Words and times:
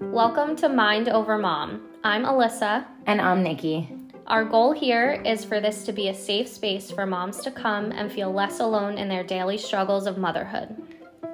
Welcome 0.00 0.56
to 0.56 0.70
Mind 0.70 1.10
Over 1.10 1.36
Mom. 1.36 1.90
I'm 2.02 2.24
Alyssa. 2.24 2.86
And 3.04 3.20
I'm 3.20 3.42
Nikki. 3.42 3.94
Our 4.26 4.46
goal 4.46 4.72
here 4.72 5.20
is 5.26 5.44
for 5.44 5.60
this 5.60 5.84
to 5.84 5.92
be 5.92 6.08
a 6.08 6.14
safe 6.14 6.48
space 6.48 6.90
for 6.90 7.04
moms 7.04 7.40
to 7.40 7.50
come 7.50 7.92
and 7.92 8.10
feel 8.10 8.32
less 8.32 8.60
alone 8.60 8.96
in 8.96 9.10
their 9.10 9.22
daily 9.22 9.58
struggles 9.58 10.06
of 10.06 10.16
motherhood. 10.16 10.74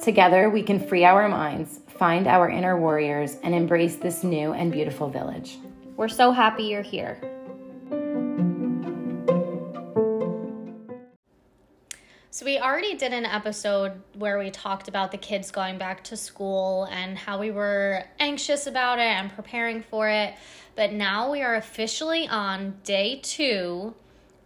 Together, 0.02 0.50
we 0.50 0.64
can 0.64 0.80
free 0.80 1.04
our 1.04 1.28
minds, 1.28 1.78
find 1.86 2.26
our 2.26 2.50
inner 2.50 2.76
warriors, 2.80 3.36
and 3.44 3.54
embrace 3.54 3.94
this 3.94 4.24
new 4.24 4.52
and 4.52 4.72
beautiful 4.72 5.08
village. 5.08 5.58
We're 5.96 6.08
so 6.08 6.32
happy 6.32 6.64
you're 6.64 6.82
here. 6.82 7.20
So, 12.38 12.44
we 12.44 12.60
already 12.60 12.94
did 12.94 13.12
an 13.12 13.26
episode 13.26 14.00
where 14.14 14.38
we 14.38 14.52
talked 14.52 14.86
about 14.86 15.10
the 15.10 15.18
kids 15.18 15.50
going 15.50 15.76
back 15.76 16.04
to 16.04 16.16
school 16.16 16.86
and 16.88 17.18
how 17.18 17.40
we 17.40 17.50
were 17.50 18.04
anxious 18.20 18.68
about 18.68 19.00
it 19.00 19.08
and 19.08 19.28
preparing 19.34 19.82
for 19.82 20.08
it. 20.08 20.34
But 20.76 20.92
now 20.92 21.32
we 21.32 21.42
are 21.42 21.56
officially 21.56 22.28
on 22.28 22.76
day 22.84 23.18
two 23.24 23.92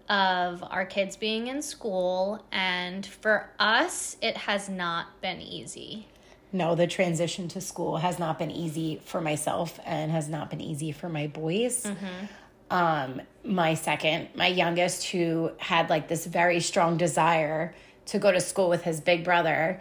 of 0.08 0.64
our 0.70 0.86
kids 0.86 1.18
being 1.18 1.48
in 1.48 1.60
school. 1.60 2.42
And 2.50 3.04
for 3.04 3.50
us, 3.58 4.16
it 4.22 4.38
has 4.38 4.70
not 4.70 5.20
been 5.20 5.42
easy. 5.42 6.06
No, 6.50 6.74
the 6.74 6.86
transition 6.86 7.46
to 7.48 7.60
school 7.60 7.98
has 7.98 8.18
not 8.18 8.38
been 8.38 8.50
easy 8.50 9.02
for 9.04 9.20
myself 9.20 9.78
and 9.84 10.10
has 10.10 10.30
not 10.30 10.48
been 10.48 10.62
easy 10.62 10.92
for 10.92 11.10
my 11.10 11.26
boys. 11.26 11.84
Mm-hmm 11.84 12.24
um, 12.72 13.20
my 13.44 13.74
second, 13.74 14.28
my 14.34 14.46
youngest, 14.46 15.04
who 15.08 15.52
had 15.58 15.90
like 15.90 16.08
this 16.08 16.24
very 16.24 16.58
strong 16.58 16.96
desire 16.96 17.74
to 18.06 18.18
go 18.18 18.32
to 18.32 18.40
school 18.40 18.70
with 18.70 18.82
his 18.82 19.00
big 19.00 19.24
brother, 19.24 19.80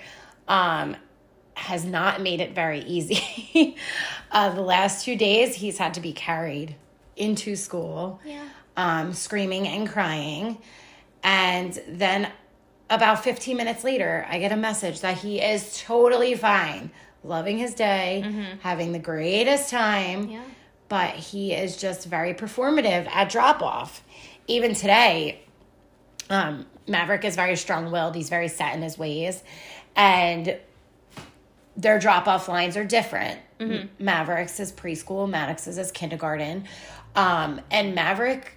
um, 0.49 0.97
has 1.53 1.85
not 1.85 2.21
made 2.21 2.41
it 2.41 2.53
very 2.53 2.81
easy. 2.81 3.77
uh, 4.31 4.53
the 4.53 4.61
last 4.61 5.05
two 5.05 5.15
days, 5.15 5.55
he's 5.55 5.77
had 5.77 5.93
to 5.93 6.01
be 6.01 6.11
carried 6.11 6.75
into 7.15 7.55
school, 7.55 8.19
yeah. 8.25 8.43
um, 8.75 9.13
screaming 9.13 9.69
and 9.69 9.87
crying. 9.87 10.57
And 11.23 11.79
then 11.87 12.29
about 12.89 13.23
15 13.23 13.55
minutes 13.55 13.85
later, 13.85 14.25
I 14.29 14.37
get 14.37 14.51
a 14.51 14.57
message 14.57 14.99
that 14.99 15.19
he 15.19 15.39
is 15.39 15.81
totally 15.81 16.35
fine, 16.35 16.91
loving 17.23 17.57
his 17.57 17.73
day, 17.73 18.21
mm-hmm. 18.25 18.59
having 18.59 18.91
the 18.91 18.99
greatest 18.99 19.69
time. 19.69 20.29
Yeah 20.29 20.43
but 20.91 21.11
he 21.11 21.53
is 21.53 21.77
just 21.77 22.05
very 22.05 22.33
performative 22.33 23.07
at 23.07 23.29
drop 23.29 23.61
off. 23.61 24.03
Even 24.47 24.73
today, 24.73 25.41
um, 26.29 26.65
Maverick 26.85 27.23
is 27.23 27.37
very 27.37 27.55
strong 27.55 27.91
willed, 27.91 28.13
he's 28.13 28.27
very 28.27 28.49
set 28.49 28.75
in 28.75 28.81
his 28.81 28.97
ways, 28.97 29.41
and 29.95 30.57
their 31.77 31.97
drop 31.97 32.27
off 32.27 32.49
lines 32.49 32.75
are 32.75 32.83
different. 32.83 33.39
Mm-hmm. 33.57 34.03
Maverick's 34.03 34.59
is 34.59 34.73
preschool, 34.73 35.29
Maddox's 35.29 35.77
is 35.77 35.93
kindergarten. 35.93 36.65
Um, 37.15 37.61
and 37.71 37.95
Maverick 37.95 38.51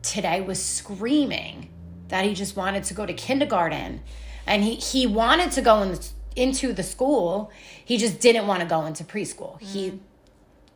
today 0.00 0.40
was 0.40 0.62
screaming 0.62 1.68
that 2.08 2.24
he 2.24 2.32
just 2.32 2.56
wanted 2.56 2.84
to 2.84 2.94
go 2.94 3.04
to 3.04 3.12
kindergarten 3.12 4.00
and 4.46 4.64
he, 4.64 4.76
he 4.76 5.06
wanted 5.06 5.50
to 5.50 5.60
go 5.60 5.82
in 5.82 5.90
the, 5.90 6.08
into 6.34 6.72
the 6.72 6.82
school. 6.82 7.50
He 7.84 7.98
just 7.98 8.20
didn't 8.20 8.46
want 8.46 8.62
to 8.62 8.66
go 8.66 8.86
into 8.86 9.04
preschool. 9.04 9.60
Mm-hmm. 9.60 9.66
He 9.66 10.00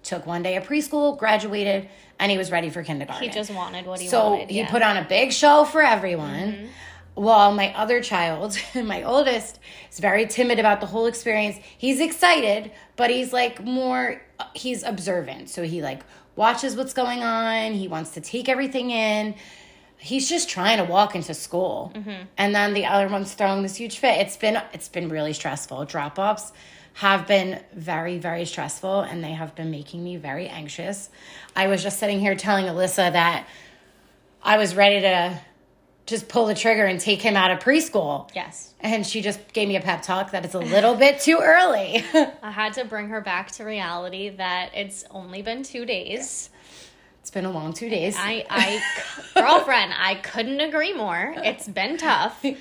took 0.03 0.27
one 0.27 0.43
day 0.43 0.57
of 0.57 0.67
preschool, 0.67 1.19
graduated, 1.19 1.89
and 2.19 2.31
he 2.31 2.39
was 2.39 2.51
ready 2.51 2.71
for 2.71 2.83
kindergarten. 2.83 3.29
He 3.29 3.33
just 3.33 3.51
wanted 3.51 3.87
what 3.87 4.01
he 4.01 4.09
so 4.09 4.31
wanted. 4.31 4.49
So 4.49 4.55
he 4.55 4.65
put 4.67 4.83
on 4.83 4.97
a 4.97 5.05
big 5.05 5.33
show 5.33 5.65
for 5.65 5.83
everyone. 5.83 6.53
Mm-hmm. 6.53 6.67
While 7.15 7.53
my 7.53 7.75
other 7.77 8.01
child, 8.01 8.57
my 8.75 9.03
oldest, 9.03 9.59
is 9.91 9.99
very 9.99 10.27
timid 10.27 10.59
about 10.59 10.81
the 10.81 10.87
whole 10.87 11.07
experience. 11.07 11.57
He's 11.77 12.01
excited, 12.01 12.71
but 12.97 13.11
he's 13.11 13.33
like 13.33 13.63
more, 13.63 14.23
he's 14.55 14.83
observant. 14.85 15.51
So 15.51 15.63
he 15.63 15.83
like 15.83 16.03
watches 16.37 16.77
what's 16.77 16.95
going 16.95 17.23
on. 17.23 17.73
He 17.73 17.89
wants 17.89 18.13
to 18.13 18.21
take 18.21 18.49
everything 18.49 18.91
in. 18.91 19.35
He's 19.99 20.31
just 20.31 20.49
trying 20.49 20.79
to 20.79 20.85
walk 20.85 21.15
into 21.15 21.35
school. 21.35 21.93
Mm-hmm. 21.95 22.23
And 22.39 22.55
then 22.55 22.73
the 22.73 22.87
other 22.87 23.09
one's 23.09 23.35
throwing 23.35 23.63
this 23.63 23.77
huge 23.77 23.99
fit. 23.99 24.19
It's 24.19 24.37
been, 24.37 24.63
it's 24.73 24.89
been 24.89 25.11
really 25.11 25.35
stressful. 25.35 25.85
Drop 25.85 26.19
offs 26.19 26.53
have 26.95 27.27
been 27.27 27.63
very, 27.73 28.19
very 28.19 28.45
stressful 28.45 29.01
and 29.01 29.23
they 29.23 29.33
have 29.33 29.55
been 29.55 29.71
making 29.71 30.03
me 30.03 30.17
very 30.17 30.49
anxious. 30.49 31.09
I 31.57 31.69
was 31.69 31.83
just 31.83 31.99
sitting 31.99 32.21
here 32.21 32.35
telling 32.35 32.67
Alyssa 32.67 33.13
that 33.13 33.47
I 34.43 34.59
was 34.59 34.75
ready 34.75 35.01
to 35.01 35.41
just 36.07 36.29
pull 36.29 36.47
the 36.47 36.55
trigger 36.55 36.85
and 36.85 36.99
take 37.01 37.23
him 37.23 37.37
out 37.37 37.51
of 37.51 37.61
preschool. 37.61 38.29
Yes. 38.35 38.75
And 38.81 39.07
she 39.07 39.23
just 39.23 39.53
gave 39.53 39.69
me 39.69 39.77
a 39.77 39.81
pep 39.81 40.03
talk 40.03 40.33
that 40.33 40.45
it's 40.45 40.55
a 40.55 40.59
little 40.59 40.97
bit 40.97 41.21
too 41.21 41.39
early. 41.41 42.05
I 42.43 42.51
had 42.51 42.73
to 42.75 42.85
bring 42.85 43.09
her 43.09 43.21
back 43.21 43.53
to 43.53 43.65
reality 43.65 44.31
that 44.31 44.71
it's 44.75 45.05
only 45.11 45.43
been 45.43 45.63
two 45.63 45.85
days. 45.87 46.51
It's 47.21 47.31
been 47.31 47.45
a 47.45 47.51
long 47.51 47.73
two 47.73 47.89
days. 47.89 48.17
I, 48.19 48.45
I, 48.51 48.83
girlfriend, 49.41 49.93
I 49.97 50.17
couldn't 50.17 50.61
agree 50.61 50.95
more. 50.95 51.35
It's 51.37 51.69
been 51.69 51.97
tough. 51.97 52.45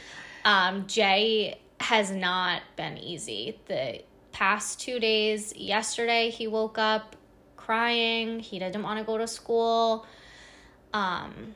Um, 0.46 0.88
Jay 0.88 1.60
has 1.82 2.12
not 2.12 2.62
been 2.78 2.98
easy. 2.98 3.60
The 3.68 4.02
past 4.40 4.80
two 4.80 5.02
days. 5.02 5.54
Yesterday, 5.58 6.30
he 6.30 6.48
woke 6.48 6.78
up 6.78 7.18
crying. 7.58 8.40
He 8.40 8.58
didn't 8.58 8.84
want 8.84 8.98
to 8.98 9.04
go 9.04 9.18
to 9.18 9.28
school. 9.28 10.06
Um, 10.94 11.56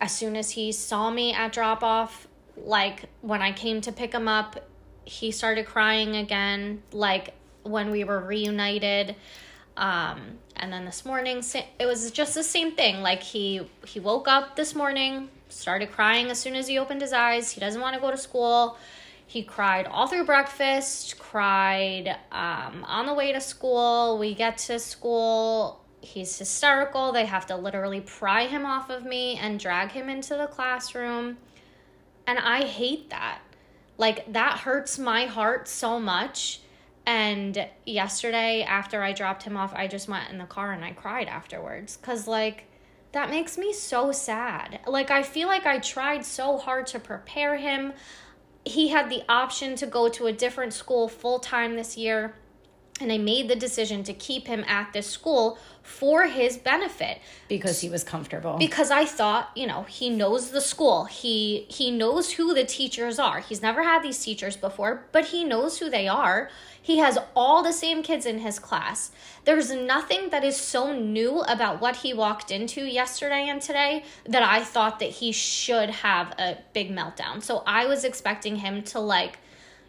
as 0.00 0.10
soon 0.10 0.34
as 0.34 0.50
he 0.50 0.72
saw 0.72 1.10
me 1.10 1.32
at 1.32 1.52
drop 1.52 1.84
off, 1.84 2.26
like 2.56 3.04
when 3.20 3.40
I 3.40 3.52
came 3.52 3.80
to 3.82 3.92
pick 3.92 4.12
him 4.12 4.26
up, 4.26 4.68
he 5.04 5.30
started 5.30 5.64
crying 5.66 6.16
again, 6.16 6.82
like 6.90 7.34
when 7.62 7.92
we 7.92 8.02
were 8.02 8.18
reunited. 8.18 9.14
Um, 9.76 10.38
and 10.56 10.72
then 10.72 10.84
this 10.84 11.04
morning, 11.04 11.44
it 11.78 11.86
was 11.86 12.10
just 12.10 12.34
the 12.34 12.42
same 12.42 12.72
thing. 12.72 13.00
Like 13.00 13.22
he 13.22 13.60
he 13.86 14.00
woke 14.00 14.26
up 14.26 14.56
this 14.56 14.74
morning, 14.74 15.28
started 15.50 15.92
crying 15.92 16.32
as 16.32 16.38
soon 16.40 16.56
as 16.56 16.66
he 16.66 16.80
opened 16.80 17.00
his 17.00 17.12
eyes. 17.12 17.52
He 17.52 17.60
doesn't 17.60 17.80
want 17.80 17.94
to 17.94 18.00
go 18.00 18.10
to 18.10 18.16
school. 18.16 18.76
He 19.26 19.42
cried 19.42 19.86
all 19.86 20.06
through 20.06 20.26
breakfast, 20.26 21.18
cried 21.18 22.16
um, 22.30 22.84
on 22.84 23.06
the 23.06 23.14
way 23.14 23.32
to 23.32 23.40
school. 23.40 24.18
We 24.18 24.34
get 24.34 24.58
to 24.58 24.78
school. 24.78 25.84
He's 26.00 26.38
hysterical. 26.38 27.12
They 27.12 27.24
have 27.24 27.46
to 27.46 27.56
literally 27.56 28.00
pry 28.00 28.46
him 28.46 28.66
off 28.66 28.90
of 28.90 29.04
me 29.04 29.36
and 29.36 29.58
drag 29.58 29.90
him 29.90 30.08
into 30.08 30.36
the 30.36 30.46
classroom. 30.46 31.38
And 32.26 32.38
I 32.38 32.64
hate 32.64 33.10
that. 33.10 33.40
Like, 33.96 34.32
that 34.32 34.58
hurts 34.58 34.98
my 34.98 35.26
heart 35.26 35.68
so 35.68 35.98
much. 35.98 36.60
And 37.06 37.66
yesterday, 37.86 38.62
after 38.62 39.02
I 39.02 39.12
dropped 39.12 39.42
him 39.44 39.56
off, 39.56 39.72
I 39.74 39.86
just 39.88 40.08
went 40.08 40.30
in 40.30 40.38
the 40.38 40.44
car 40.44 40.72
and 40.72 40.84
I 40.84 40.92
cried 40.92 41.28
afterwards. 41.28 41.96
Because, 41.96 42.26
like, 42.26 42.64
that 43.12 43.30
makes 43.30 43.56
me 43.56 43.72
so 43.72 44.12
sad. 44.12 44.80
Like, 44.86 45.10
I 45.10 45.22
feel 45.22 45.48
like 45.48 45.66
I 45.66 45.78
tried 45.78 46.24
so 46.24 46.58
hard 46.58 46.86
to 46.88 46.98
prepare 46.98 47.56
him 47.56 47.92
he 48.64 48.88
had 48.88 49.10
the 49.10 49.22
option 49.28 49.76
to 49.76 49.86
go 49.86 50.08
to 50.08 50.26
a 50.26 50.32
different 50.32 50.72
school 50.72 51.08
full 51.08 51.38
time 51.38 51.76
this 51.76 51.96
year. 51.96 52.34
And 53.00 53.10
I 53.10 53.18
made 53.18 53.48
the 53.48 53.56
decision 53.56 54.04
to 54.04 54.12
keep 54.12 54.46
him 54.46 54.64
at 54.68 54.92
this 54.92 55.08
school 55.08 55.58
for 55.82 56.26
his 56.26 56.56
benefit 56.56 57.18
because 57.46 57.80
he 57.80 57.90
was 57.90 58.02
comfortable. 58.02 58.56
Because 58.56 58.90
I 58.90 59.04
thought, 59.04 59.50
you 59.54 59.66
know, 59.66 59.82
he 59.82 60.08
knows 60.08 60.50
the 60.50 60.60
school. 60.60 61.04
He 61.04 61.66
he 61.68 61.90
knows 61.90 62.32
who 62.32 62.54
the 62.54 62.64
teachers 62.64 63.18
are. 63.18 63.40
He's 63.40 63.60
never 63.60 63.82
had 63.82 64.02
these 64.02 64.18
teachers 64.18 64.56
before, 64.56 65.04
but 65.12 65.26
he 65.26 65.44
knows 65.44 65.78
who 65.78 65.90
they 65.90 66.08
are. 66.08 66.50
He 66.80 66.98
has 66.98 67.18
all 67.34 67.62
the 67.62 67.72
same 67.72 68.02
kids 68.02 68.26
in 68.26 68.38
his 68.38 68.58
class. 68.58 69.10
There's 69.44 69.70
nothing 69.70 70.30
that 70.30 70.44
is 70.44 70.56
so 70.56 70.92
new 70.92 71.40
about 71.40 71.80
what 71.80 71.96
he 71.96 72.14
walked 72.14 72.50
into 72.50 72.82
yesterday 72.82 73.46
and 73.48 73.60
today 73.60 74.04
that 74.26 74.42
I 74.42 74.64
thought 74.64 75.00
that 75.00 75.10
he 75.10 75.32
should 75.32 75.90
have 75.90 76.32
a 76.38 76.58
big 76.72 76.90
meltdown. 76.90 77.42
So 77.42 77.62
I 77.66 77.86
was 77.86 78.04
expecting 78.04 78.56
him 78.56 78.82
to 78.84 79.00
like 79.00 79.38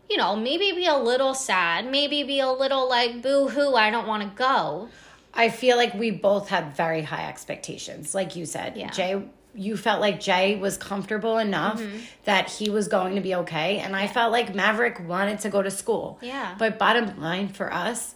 you 0.09 0.17
know, 0.17 0.35
maybe 0.35 0.71
be 0.71 0.85
a 0.85 0.97
little 0.97 1.33
sad, 1.33 1.89
maybe 1.89 2.23
be 2.23 2.39
a 2.39 2.51
little 2.51 2.87
like 2.89 3.21
boo 3.21 3.47
hoo, 3.47 3.75
I 3.75 3.89
don't 3.89 4.07
want 4.07 4.23
to 4.23 4.29
go. 4.35 4.89
I 5.33 5.49
feel 5.49 5.77
like 5.77 5.93
we 5.93 6.11
both 6.11 6.49
had 6.49 6.75
very 6.75 7.01
high 7.01 7.27
expectations. 7.27 8.15
Like 8.15 8.35
you 8.35 8.45
said, 8.45 8.77
yeah. 8.77 8.89
Jay 8.89 9.21
you 9.55 9.77
felt 9.77 10.01
like 10.01 10.19
Jay 10.19 10.57
was 10.57 10.77
comfortable 10.77 11.37
enough 11.37 11.81
mm-hmm. 11.81 11.99
that 12.25 12.49
he 12.49 12.69
was 12.69 12.87
going 12.87 13.15
to 13.15 13.21
be 13.21 13.35
okay. 13.35 13.79
And 13.79 13.95
I 13.95 14.07
felt 14.07 14.31
like 14.31 14.53
Maverick 14.53 14.99
wanted 15.07 15.39
to 15.39 15.49
go 15.49 15.61
to 15.61 15.71
school. 15.71 16.19
Yeah. 16.21 16.55
But 16.59 16.77
bottom 16.77 17.19
line 17.21 17.47
for 17.47 17.73
us 17.73 18.15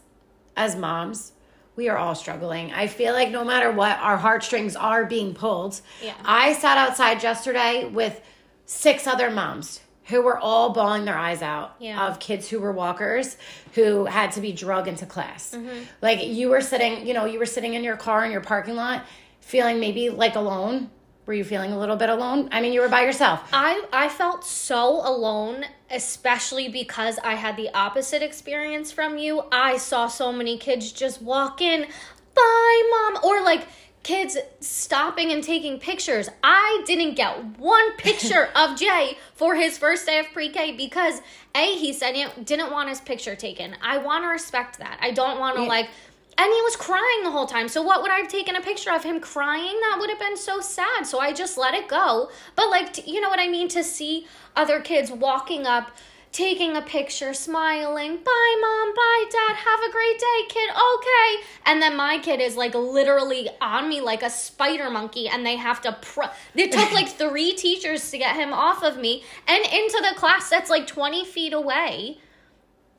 as 0.57 0.75
moms, 0.75 1.31
we 1.75 1.88
are 1.88 1.97
all 1.97 2.13
struggling. 2.13 2.74
I 2.74 2.88
feel 2.88 3.13
like 3.13 3.31
no 3.31 3.45
matter 3.45 3.71
what, 3.71 3.97
our 4.00 4.18
heartstrings 4.18 4.75
are 4.75 5.06
being 5.06 5.33
pulled. 5.33 5.80
Yeah. 6.03 6.13
I 6.25 6.53
sat 6.53 6.77
outside 6.77 7.24
yesterday 7.24 7.85
with 7.85 8.19
six 8.65 9.07
other 9.07 9.31
moms 9.31 9.80
who 10.09 10.21
were 10.21 10.38
all 10.38 10.71
bawling 10.71 11.06
their 11.06 11.17
eyes 11.17 11.41
out 11.41 11.75
yeah. 11.79 12.07
of 12.07 12.19
kids 12.19 12.50
who 12.50 12.59
were 12.59 12.71
walkers 12.71 13.38
who 13.73 14.06
had 14.06 14.31
to 14.31 14.41
be 14.41 14.51
drug 14.51 14.88
into 14.88 15.06
class. 15.06 15.53
Mm-hmm. 15.56 15.83
Like 16.01 16.25
you 16.25 16.50
were 16.50 16.61
sitting, 16.61 17.06
you 17.07 17.13
know, 17.13 17.25
you 17.25 17.39
were 17.39 17.45
sitting 17.45 17.75
in 17.75 17.83
your 17.83 17.97
car 17.97 18.25
in 18.25 18.31
your 18.31 18.41
parking 18.41 18.75
lot 18.75 19.06
feeling 19.41 19.79
maybe 19.79 20.09
like 20.09 20.35
alone 20.35 20.89
Were 21.29 21.33
you 21.35 21.44
feeling 21.44 21.71
a 21.71 21.77
little 21.77 21.95
bit 21.95 22.09
alone? 22.09 22.50
I 22.51 22.59
mean, 22.59 22.73
you 22.73 22.81
were 22.81 22.89
by 22.89 23.01
yourself. 23.01 23.47
I 23.53 23.83
I 23.94 24.09
felt 24.09 24.44
so 24.44 25.07
alone, 25.07 25.63
especially 25.91 26.69
because 26.69 27.19
I 27.23 27.35
had 27.35 27.56
the 27.56 27.69
opposite 27.71 28.23
experience 28.23 28.91
from 28.91 29.19
you. 29.19 29.44
I 29.51 29.77
saw 29.77 30.07
so 30.07 30.31
many 30.31 30.57
kids 30.57 30.91
just 30.91 31.21
walk 31.21 31.61
in, 31.61 31.85
bye 32.33 32.83
mom, 32.89 33.23
or 33.23 33.44
like 33.44 33.67
kids 34.03 34.37
stopping 34.59 35.31
and 35.31 35.43
taking 35.43 35.79
pictures. 35.79 36.29
I 36.43 36.83
didn't 36.85 37.15
get 37.15 37.57
one 37.57 37.91
picture 37.97 38.49
of 38.55 38.77
Jay 38.77 39.17
for 39.35 39.55
his 39.55 39.77
first 39.77 40.05
day 40.05 40.19
of 40.19 40.27
pre-K 40.33 40.75
because 40.75 41.21
A, 41.55 41.75
he 41.77 41.93
said 41.93 42.15
he 42.15 42.25
didn't 42.43 42.71
want 42.71 42.89
his 42.89 43.01
picture 43.01 43.35
taken. 43.35 43.75
I 43.81 43.97
want 43.97 44.23
to 44.23 44.27
respect 44.29 44.79
that. 44.79 44.97
I 45.01 45.11
don't 45.11 45.39
want 45.39 45.57
to 45.57 45.63
Yeah. 45.63 45.67
like 45.67 45.89
and 46.37 46.45
he 46.53 46.61
was 46.61 46.77
crying 46.77 47.23
the 47.25 47.31
whole 47.31 47.47
time. 47.47 47.67
So 47.67 47.81
what 47.81 48.01
would 48.01 48.09
I 48.09 48.19
have 48.19 48.29
taken 48.29 48.55
a 48.55 48.61
picture 48.61 48.91
of 48.93 49.03
him 49.03 49.19
crying? 49.19 49.77
That 49.81 49.97
would 49.99 50.09
have 50.09 50.19
been 50.19 50.37
so 50.37 50.61
sad. 50.61 51.05
So 51.05 51.19
I 51.19 51.33
just 51.33 51.57
let 51.57 51.73
it 51.73 51.89
go. 51.89 52.29
But 52.55 52.69
like 52.69 53.05
you 53.05 53.19
know 53.19 53.27
what 53.29 53.41
I 53.41 53.49
mean 53.49 53.67
to 53.69 53.83
see 53.83 54.25
other 54.55 54.79
kids 54.79 55.11
walking 55.11 55.67
up 55.67 55.91
taking 56.31 56.77
a 56.77 56.81
picture, 56.81 57.33
smiling, 57.33 58.17
bye 58.17 58.55
mom, 58.61 58.93
bye 58.95 59.23
dad, 59.31 59.55
have 59.55 59.79
a 59.81 59.91
great 59.91 60.19
day, 60.19 60.39
kid, 60.49 60.69
okay. 60.69 61.43
And 61.65 61.81
then 61.81 61.95
my 61.95 62.19
kid 62.19 62.39
is 62.39 62.55
like 62.55 62.75
literally 62.75 63.49
on 63.59 63.89
me 63.89 63.99
like 64.01 64.21
a 64.23 64.29
spider 64.29 64.89
monkey, 64.89 65.27
and 65.27 65.45
they 65.45 65.55
have 65.55 65.81
to, 65.81 65.93
pr- 66.01 66.29
it 66.55 66.71
took 66.71 66.91
like 66.91 67.07
three 67.23 67.53
teachers 67.53 68.09
to 68.11 68.17
get 68.17 68.35
him 68.35 68.53
off 68.53 68.83
of 68.83 68.97
me 68.97 69.23
and 69.47 69.65
into 69.65 70.05
the 70.07 70.13
class 70.17 70.49
that's 70.49 70.69
like 70.69 70.85
20 70.87 71.25
feet 71.25 71.53
away. 71.53 72.19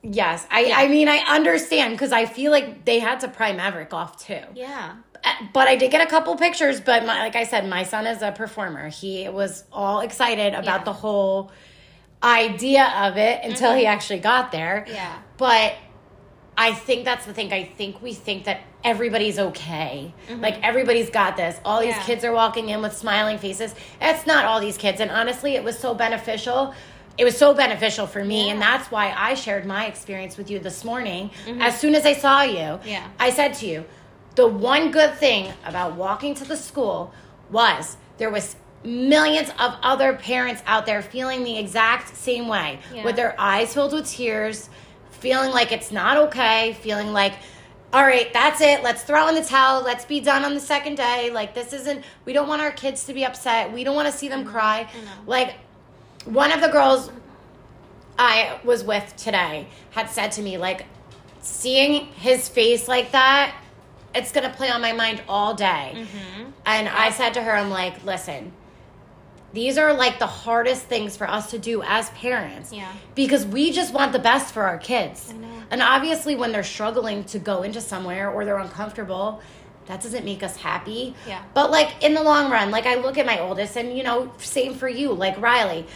Yes, 0.03 0.47
I, 0.51 0.73
I 0.75 0.89
mean, 0.89 1.09
I 1.09 1.19
understand 1.19 1.93
because 1.95 2.11
I 2.11 2.25
feel 2.25 2.51
like 2.51 2.85
they 2.87 3.01
had 3.01 3.21
to 3.21 3.29
pry 3.29 3.53
Maverick 3.53 3.93
off 3.93 4.25
too. 4.25 4.41
Yeah. 4.55 4.97
Uh, 5.23 5.29
But 5.53 5.69
I 5.69 5.77
did 5.77 5.91
get 5.91 6.01
a 6.01 6.07
couple 6.11 6.35
pictures. 6.37 6.81
But 6.81 7.05
my, 7.05 7.19
like 7.19 7.37
I 7.37 7.45
said, 7.45 7.69
my 7.69 7.83
son 7.83 8.07
is 8.07 8.23
a 8.23 8.33
performer. 8.33 8.89
He 8.89 9.29
was 9.29 9.65
all 9.71 10.01
excited 10.01 10.55
about 10.55 10.65
Yeah. 10.81 10.85
the 10.85 10.95
whole 10.95 11.53
idea 12.23 12.93
of 12.97 13.17
it 13.17 13.41
until 13.45 13.75
he 13.75 13.83
mm-hmm. 13.83 13.93
actually 13.93 14.19
got 14.19 14.53
there. 14.53 14.85
Yeah. 14.89 15.19
But 15.37 15.75
I 16.57 16.75
think 16.75 17.05
that's 17.05 17.25
the 17.25 17.33
thing. 17.33 17.53
I 17.53 17.65
think 17.65 18.03
we 18.03 18.13
think 18.13 18.45
that 18.45 18.61
everybody's 18.85 19.39
okay. 19.39 20.13
Mm-hmm. 20.29 20.41
Like 20.43 20.63
everybody's 20.63 21.11
got 21.11 21.37
this. 21.37 21.59
All 21.65 21.81
these 21.81 21.97
Yeah. 21.97 22.03
kids 22.03 22.25
are 22.25 22.33
walking 22.33 22.69
in 22.69 22.83
with 22.83 22.97
smiling 22.97 23.39
faces. 23.39 23.75
It's 24.01 24.27
not 24.27 24.45
all 24.45 24.61
these 24.61 24.77
kids. 24.77 25.01
And 25.01 25.11
honestly, 25.11 25.55
it 25.55 25.65
was 25.65 25.79
so 25.79 25.95
beneficial. 25.95 26.75
It 27.17 27.25
was 27.25 27.37
so 27.37 27.53
beneficial 27.53 28.07
for 28.07 28.25
me, 28.25 28.51
and 28.51 28.63
that's 28.63 28.91
why 28.91 29.13
I 29.15 29.35
shared 29.35 29.67
my 29.67 29.87
experience 29.87 30.39
with 30.39 30.51
you 30.51 30.59
this 30.59 30.85
morning. 30.85 31.31
Mm-hmm. 31.45 31.61
As 31.61 31.79
soon 31.79 31.95
as 31.95 32.07
I 32.07 32.15
saw 32.15 32.43
you, 32.43 32.79
Yeah. 32.85 33.07
I 33.19 33.31
said 33.31 33.55
to 33.55 33.67
you, 33.67 33.85
the 34.37 34.47
one 34.47 34.91
good 34.91 35.15
thing 35.15 35.53
about 35.65 35.97
walking 35.97 36.35
to 36.37 36.45
the 36.45 36.57
school 36.57 37.13
was 37.51 37.97
there 38.17 38.31
was 38.31 38.57
millions 38.85 39.51
of 39.59 39.77
other 39.83 40.15
parents 40.15 40.63
out 40.67 40.87
there 40.87 41.03
feeling 41.03 41.45
the 41.45 41.59
exact 41.59 42.17
same 42.17 42.49
way 42.49 42.79
Yeah. 42.95 43.05
with 43.05 43.17
their 43.17 43.35
eyes 43.39 43.75
filled 43.75 43.93
with 43.93 44.09
tears 44.11 44.71
feeling 45.11 45.51
like 45.51 45.71
it's 45.71 45.93
not 45.93 46.17
okay 46.17 46.73
feeling 46.81 47.13
like 47.13 47.35
all 47.93 48.03
right 48.03 48.33
that's 48.33 48.61
it 48.63 48.83
let's 48.83 49.03
throw 49.03 49.29
in 49.29 49.35
the 49.35 49.45
towel 49.45 49.83
let's 49.83 50.07
be 50.07 50.19
done 50.21 50.45
on 50.47 50.55
the 50.55 50.61
second 50.61 50.95
day 50.97 51.31
like 51.31 51.55
this 51.55 51.75
isn't 51.75 52.03
we 52.25 52.33
don't 52.33 52.49
want 52.49 52.63
our 52.63 52.71
kids 52.71 53.05
to 53.05 53.13
be 53.13 53.23
upset 53.25 53.71
we 53.71 53.85
don't 53.85 53.95
want 53.97 54.07
to 54.11 54.13
see 54.17 54.29
them 54.29 54.45
cry 54.47 54.85
Mm-hmm. 54.85 55.05
Know. 55.05 55.11
like 55.27 55.55
one 56.25 56.51
of 56.53 56.61
the 56.63 56.69
girls 56.69 57.11
I 58.19 58.59
was 58.65 58.85
with 58.85 59.15
today 59.17 59.67
had 59.93 60.11
said 60.11 60.33
to 60.33 60.43
me, 60.43 60.59
like, 60.59 60.85
seeing 61.41 62.05
his 62.09 62.51
face 62.51 62.87
like 62.87 63.13
that, 63.13 63.55
it's 64.15 64.31
gonna 64.31 64.51
play 64.53 64.69
on 64.71 64.83
my 64.83 64.93
mind 64.93 65.23
all 65.27 65.55
day. 65.55 65.93
Mm-hmm. 65.97 66.51
And 66.67 66.89
I 66.91 67.11
said 67.13 67.33
to 67.35 67.43
her, 67.43 67.53
I'm 67.57 67.71
like, 67.71 68.05
listen, 68.05 68.53
these 69.53 69.79
are 69.79 69.93
like 69.93 70.19
the 70.19 70.27
hardest 70.27 70.83
things 70.83 71.17
for 71.17 71.29
us 71.29 71.51
to 71.51 71.59
do 71.59 71.83
as 71.83 72.11
parents. 72.11 72.73
Yeah. 72.73 72.93
Because 73.15 73.45
we 73.45 73.73
just 73.73 73.93
want 73.93 74.13
the 74.13 74.19
best 74.19 74.55
for 74.55 74.63
our 74.63 74.79
kids. 74.79 75.33
And 75.71 75.83
obviously, 75.83 76.35
when 76.35 76.53
they're 76.53 76.65
struggling 76.65 77.25
to 77.25 77.39
go 77.39 77.63
into 77.63 77.81
somewhere 77.81 78.31
or 78.31 78.45
they're 78.45 78.59
uncomfortable, 78.59 79.41
that 79.87 80.01
doesn't 80.03 80.25
make 80.25 80.43
us 80.43 80.57
happy. 80.57 81.15
Yeah. 81.27 81.43
But 81.55 81.71
like 81.71 82.03
in 82.03 82.15
the 82.15 82.23
long 82.23 82.51
run, 82.51 82.71
like 82.71 82.87
I 82.87 82.97
look 82.97 83.19
at 83.19 83.27
my 83.27 83.41
oldest, 83.41 83.77
and 83.77 83.97
you 83.97 84.03
know, 84.03 84.33
same 84.39 84.75
for 84.75 84.89
you, 84.89 85.13
like 85.13 85.41
Riley. 85.41 85.87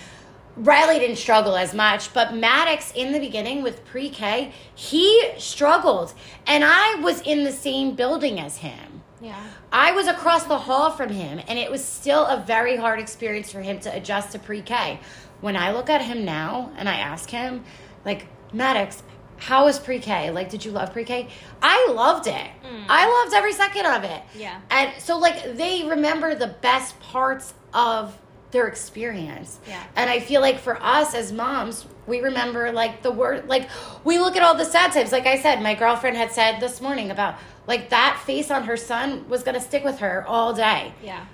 Riley 0.57 1.01
didn't 1.01 1.17
struggle 1.17 1.57
as 1.57 1.75
much, 1.75 2.15
but 2.15 2.35
Maddox 2.35 2.93
in 2.93 3.13
the 3.13 3.19
beginning 3.19 3.63
with 3.63 3.85
pre 3.85 4.09
K, 4.09 4.53
he 4.75 5.33
struggled. 5.39 6.15
And 6.47 6.63
I 6.65 6.97
was 7.01 7.21
in 7.23 7.45
the 7.45 7.53
same 7.53 7.95
building 7.95 8.39
as 8.39 8.59
him. 8.59 8.94
Yeah. 9.25 9.43
I 9.73 9.93
was 9.93 10.07
across 10.07 10.45
the 10.45 10.59
hall 10.59 10.91
from 10.91 11.09
him, 11.09 11.41
and 11.49 11.59
it 11.59 11.71
was 11.71 11.83
still 11.83 12.27
a 12.27 12.45
very 12.47 12.77
hard 12.77 13.01
experience 13.01 13.51
for 13.51 13.63
him 13.63 13.81
to 13.81 13.97
adjust 13.97 14.33
to 14.33 14.39
pre 14.39 14.61
K. 14.61 15.01
When 15.41 15.57
I 15.57 15.73
look 15.73 15.89
at 15.89 16.03
him 16.03 16.25
now 16.25 16.71
and 16.77 16.89
I 16.89 16.97
ask 16.97 17.31
him, 17.31 17.65
like, 18.05 18.27
Maddox, 18.53 19.03
how 19.39 19.65
was 19.65 19.79
pre 19.79 19.99
K? 19.99 20.31
Like, 20.31 20.51
did 20.51 20.65
you 20.65 20.73
love 20.73 20.93
pre 20.93 21.05
K? 21.05 21.29
I 21.63 21.89
loved 21.91 22.27
it. 22.27 22.35
Mm. 22.35 22.85
I 22.89 23.23
loved 23.23 23.35
every 23.35 23.55
second 23.55 23.87
of 23.87 24.05
it. 24.05 24.23
Yeah. 24.37 24.61
And 24.71 24.93
so, 25.01 25.19
like, 25.19 25.57
they 25.57 25.89
remember 25.89 26.35
the 26.35 26.49
best 26.61 27.01
parts 27.01 27.55
of 27.73 28.17
their 28.55 28.69
experience. 28.69 29.59
Yeah. 29.67 29.83
And 29.97 30.09
I 30.09 30.21
feel 30.21 30.41
like 30.41 30.61
for 30.61 30.83
us 30.83 31.15
as 31.15 31.33
moms, 31.33 31.87
we 32.07 32.21
remember 32.21 32.73
like 32.73 33.03
the 33.03 33.11
word, 33.11 33.49
like 33.49 33.69
we 34.05 34.19
look 34.19 34.37
at 34.37 34.43
all 34.43 34.55
the 34.55 34.65
sad 34.65 34.93
times. 34.93 35.13
Like 35.13 35.27
I 35.27 35.39
said, 35.39 35.61
my 35.61 35.75
girlfriend 35.75 36.17
had 36.17 36.31
said 36.31 36.61
this 36.61 36.81
morning 36.81 37.11
about 37.11 37.35
like 37.67 37.91
that 37.91 38.23
face 38.25 38.51
on 38.51 38.63
her 38.65 38.77
son 38.77 39.29
was 39.29 39.43
going 39.43 39.57
to 39.57 39.61
stick 39.61 39.85
with 39.85 39.99
her 39.99 40.25
all 40.27 40.55
day. 40.55 40.95
Yeah. 41.03 41.27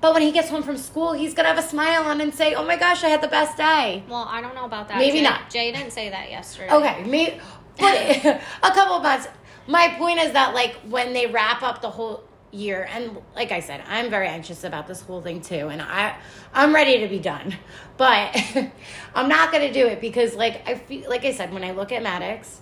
But 0.00 0.12
when 0.12 0.22
he 0.22 0.32
gets 0.32 0.50
home 0.50 0.62
from 0.62 0.76
school, 0.76 1.12
he's 1.12 1.32
to 1.34 1.44
have 1.44 1.56
a 1.56 1.62
smile 1.62 2.02
on 2.02 2.20
and 2.20 2.34
say, 2.34 2.54
oh 2.54 2.66
my 2.66 2.76
gosh, 2.76 3.04
I 3.04 3.08
had 3.08 3.22
the 3.22 3.28
best 3.28 3.56
day. 3.56 4.02
Well, 4.08 4.26
I 4.28 4.42
don't 4.42 4.54
know 4.54 4.66
about 4.66 4.88
that. 4.88 4.98
Maybe 4.98 5.18
Jay, 5.18 5.24
not. 5.24 5.50
Jay 5.50 5.72
didn't 5.72 5.92
say 5.92 6.10
that 6.10 6.30
yesterday. 6.30 6.70
Okay, 6.70 7.04
me, 7.04 7.40
but 7.78 7.94
a 8.62 8.70
couple 8.74 8.96
of 8.96 9.02
months. 9.02 9.28
My 9.66 9.94
point 9.96 10.18
is 10.18 10.32
that 10.32 10.52
like 10.52 10.74
when 10.88 11.12
they 11.12 11.26
wrap 11.26 11.62
up 11.62 11.80
the 11.80 11.90
whole 11.90 12.24
year, 12.54 12.88
and 12.90 13.18
like 13.34 13.52
I 13.52 13.60
said, 13.60 13.82
I'm 13.88 14.10
very 14.10 14.28
anxious 14.28 14.64
about 14.64 14.86
this 14.86 15.00
whole 15.02 15.20
thing 15.20 15.40
too, 15.40 15.68
and 15.68 15.82
I 15.82 16.16
I'm 16.52 16.74
ready 16.74 17.00
to 17.00 17.08
be 17.08 17.18
done, 17.18 17.56
but 17.96 18.36
I'm 19.14 19.28
not 19.28 19.52
gonna 19.52 19.72
do 19.72 19.86
it 19.86 20.00
because 20.00 20.34
like 20.34 20.66
I 20.68 20.76
feel 20.76 21.08
like 21.08 21.24
I 21.24 21.32
said 21.32 21.52
when 21.52 21.64
I 21.64 21.72
look 21.72 21.92
at 21.92 22.02
Maddox, 22.02 22.60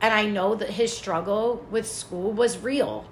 and 0.00 0.12
I 0.12 0.26
know 0.26 0.54
that 0.54 0.70
his 0.70 0.96
struggle 0.96 1.64
with 1.70 1.86
school 1.86 2.32
was 2.32 2.58
real, 2.58 3.08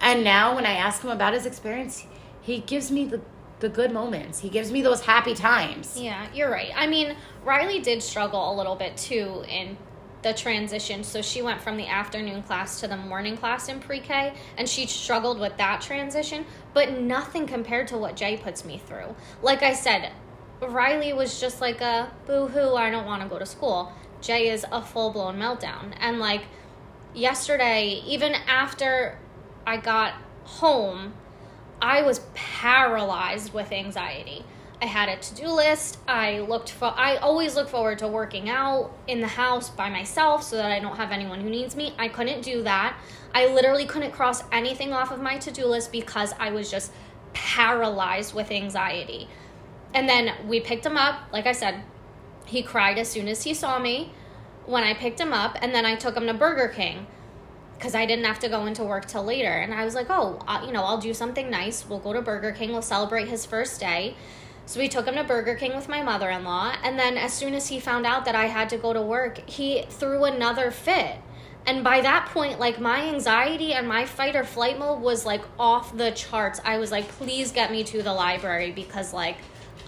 and 0.00 0.24
now 0.24 0.54
when 0.54 0.66
I 0.66 0.72
ask 0.72 1.02
him 1.02 1.10
about 1.10 1.34
his 1.34 1.46
experience, 1.46 2.06
he 2.40 2.58
gives 2.60 2.90
me 2.90 3.04
the 3.04 3.20
the 3.60 3.68
good 3.68 3.92
moments. 3.92 4.40
He 4.40 4.48
gives 4.48 4.70
me 4.70 4.82
those 4.82 5.02
happy 5.02 5.34
times. 5.34 5.98
Yeah, 5.98 6.26
you're 6.34 6.50
right. 6.50 6.70
I 6.76 6.86
mean, 6.86 7.16
Riley 7.44 7.80
did 7.80 8.02
struggle 8.02 8.52
a 8.52 8.54
little 8.54 8.76
bit 8.76 8.96
too 8.96 9.44
in 9.48 9.76
the 10.26 10.34
transition. 10.34 11.04
So 11.04 11.22
she 11.22 11.40
went 11.40 11.60
from 11.60 11.76
the 11.76 11.86
afternoon 11.86 12.42
class 12.42 12.80
to 12.80 12.88
the 12.88 12.96
morning 12.96 13.36
class 13.36 13.68
in 13.68 13.78
pre 13.78 14.00
K, 14.00 14.34
and 14.56 14.68
she 14.68 14.86
struggled 14.86 15.38
with 15.38 15.56
that 15.58 15.80
transition, 15.80 16.44
but 16.74 16.98
nothing 16.98 17.46
compared 17.46 17.86
to 17.88 17.96
what 17.96 18.16
Jay 18.16 18.36
puts 18.36 18.64
me 18.64 18.82
through. 18.84 19.14
Like 19.40 19.62
I 19.62 19.72
said, 19.72 20.10
Riley 20.60 21.12
was 21.12 21.38
just 21.40 21.60
like 21.60 21.80
a 21.80 22.10
boo 22.26 22.48
hoo, 22.48 22.74
I 22.74 22.90
don't 22.90 23.06
want 23.06 23.22
to 23.22 23.28
go 23.28 23.38
to 23.38 23.46
school. 23.46 23.92
Jay 24.20 24.48
is 24.48 24.66
a 24.72 24.82
full 24.82 25.10
blown 25.10 25.38
meltdown. 25.38 25.94
And 26.00 26.18
like 26.18 26.42
yesterday, 27.14 28.02
even 28.04 28.34
after 28.34 29.18
I 29.64 29.76
got 29.76 30.14
home, 30.42 31.14
I 31.80 32.02
was 32.02 32.20
paralyzed 32.34 33.54
with 33.54 33.70
anxiety. 33.70 34.44
I 34.80 34.86
had 34.86 35.08
a 35.08 35.16
to-do 35.16 35.48
list. 35.48 35.98
I 36.06 36.40
looked 36.40 36.70
for 36.70 36.92
I 36.94 37.16
always 37.16 37.56
look 37.56 37.68
forward 37.68 37.98
to 38.00 38.08
working 38.08 38.50
out 38.50 38.90
in 39.06 39.20
the 39.20 39.26
house 39.26 39.70
by 39.70 39.88
myself 39.88 40.42
so 40.42 40.56
that 40.56 40.70
I 40.70 40.80
don't 40.80 40.96
have 40.96 41.12
anyone 41.12 41.40
who 41.40 41.48
needs 41.48 41.74
me. 41.74 41.94
I 41.98 42.08
couldn't 42.08 42.42
do 42.42 42.62
that. 42.64 42.98
I 43.34 43.46
literally 43.46 43.86
couldn't 43.86 44.12
cross 44.12 44.42
anything 44.52 44.92
off 44.92 45.10
of 45.10 45.20
my 45.20 45.38
to-do 45.38 45.66
list 45.66 45.92
because 45.92 46.34
I 46.38 46.50
was 46.50 46.70
just 46.70 46.92
paralyzed 47.32 48.34
with 48.34 48.50
anxiety. 48.50 49.28
And 49.94 50.08
then 50.08 50.34
we 50.46 50.60
picked 50.60 50.84
him 50.84 50.96
up, 50.96 51.20
like 51.32 51.46
I 51.46 51.52
said, 51.52 51.82
he 52.44 52.62
cried 52.62 52.98
as 52.98 53.08
soon 53.08 53.28
as 53.28 53.42
he 53.42 53.54
saw 53.54 53.78
me 53.78 54.12
when 54.66 54.84
I 54.84 54.94
picked 54.94 55.20
him 55.20 55.32
up 55.32 55.56
and 55.60 55.74
then 55.74 55.86
I 55.86 55.96
took 55.96 56.16
him 56.16 56.26
to 56.26 56.34
Burger 56.34 56.68
King 56.68 57.06
because 57.78 57.94
I 57.94 58.06
didn't 58.06 58.24
have 58.24 58.38
to 58.40 58.48
go 58.48 58.66
into 58.66 58.84
work 58.84 59.06
till 59.06 59.24
later. 59.24 59.52
And 59.52 59.72
I 59.72 59.84
was 59.84 59.94
like, 59.94 60.06
oh, 60.10 60.38
uh, 60.46 60.62
you 60.66 60.72
know, 60.72 60.82
I'll 60.82 60.98
do 60.98 61.14
something 61.14 61.50
nice. 61.50 61.86
We'll 61.88 61.98
go 61.98 62.12
to 62.12 62.22
Burger 62.22 62.52
King. 62.52 62.72
We'll 62.72 62.82
celebrate 62.82 63.28
his 63.28 63.46
first 63.46 63.80
day. 63.80 64.16
So 64.66 64.80
we 64.80 64.88
took 64.88 65.06
him 65.06 65.14
to 65.14 65.24
Burger 65.24 65.54
King 65.54 65.76
with 65.76 65.88
my 65.88 66.02
mother 66.02 66.28
in 66.28 66.42
law. 66.44 66.74
And 66.82 66.98
then 66.98 67.16
as 67.16 67.32
soon 67.32 67.54
as 67.54 67.68
he 67.68 67.78
found 67.78 68.04
out 68.04 68.24
that 68.24 68.34
I 68.34 68.46
had 68.46 68.68
to 68.70 68.76
go 68.76 68.92
to 68.92 69.00
work, 69.00 69.48
he 69.48 69.86
threw 69.88 70.24
another 70.24 70.72
fit. 70.72 71.16
And 71.66 71.82
by 71.82 72.00
that 72.00 72.26
point, 72.32 72.58
like 72.58 72.80
my 72.80 73.08
anxiety 73.08 73.74
and 73.74 73.88
my 73.88 74.04
fight 74.04 74.34
or 74.34 74.44
flight 74.44 74.78
mode 74.78 75.00
was 75.00 75.24
like 75.24 75.42
off 75.58 75.96
the 75.96 76.10
charts. 76.10 76.60
I 76.64 76.78
was 76.78 76.90
like, 76.90 77.08
please 77.08 77.52
get 77.52 77.70
me 77.70 77.84
to 77.84 78.02
the 78.02 78.12
library 78.12 78.72
because 78.72 79.12
like 79.12 79.36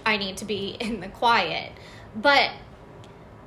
I 0.05 0.15
need 0.17 0.37
to 0.37 0.45
be 0.45 0.69
in 0.79 1.01
the 1.01 1.09
quiet. 1.09 1.73
But 2.15 2.51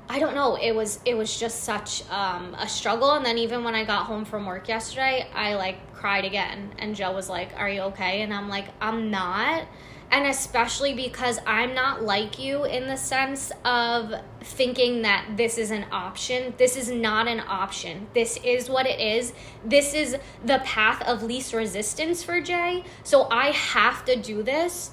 I 0.09 0.19
don't 0.19 0.35
know. 0.35 0.57
It 0.57 0.73
was 0.73 1.01
it 1.07 1.15
was 1.15 1.39
just 1.39 1.65
such 1.65 2.09
um, 2.11 2.55
a 2.59 2.69
struggle. 2.69 3.13
And 3.13 3.25
then 3.25 3.39
even 3.39 3.65
when 3.65 3.75
I 3.75 3.85
got 3.85 4.05
home 4.05 4.27
from 4.27 4.45
work 4.45 4.69
yesterday, 4.69 5.27
I 5.35 5.55
like 5.55 5.95
cried 5.95 6.27
again. 6.27 6.75
And 6.79 6.95
Joe 6.95 7.13
was 7.13 7.31
like, 7.31 7.51
"Are 7.57 7.69
you 7.69 7.81
okay?" 7.93 8.21
And 8.21 8.35
I'm 8.35 8.51
like, 8.51 8.67
"I'm 8.81 9.11
not." 9.11 9.67
And 10.13 10.27
especially 10.27 10.93
because 10.93 11.41
I'm 11.47 11.75
not 11.75 12.03
like 12.03 12.39
you 12.39 12.65
in 12.65 12.87
the 12.87 12.99
sense 12.99 13.51
of 13.65 14.13
thinking 14.43 15.03
that 15.03 15.39
this 15.39 15.57
is 15.57 15.71
an 15.71 15.87
option. 15.91 16.53
This 16.59 16.77
is 16.77 16.91
not 16.91 17.27
an 17.27 17.41
option. 17.41 18.09
This 18.13 18.39
is 18.45 18.69
what 18.69 18.87
it 18.87 19.01
is. 19.01 19.33
This 19.65 19.95
is 19.95 20.19
the 20.45 20.61
path 20.67 21.01
of 21.09 21.23
least 21.23 21.55
resistance 21.55 22.23
for 22.23 22.43
Jay. 22.43 22.85
So 23.05 23.27
I 23.31 23.53
have 23.53 24.05
to 24.05 24.17
do 24.21 24.43
this. 24.43 24.91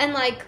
And 0.00 0.12
like, 0.12 0.44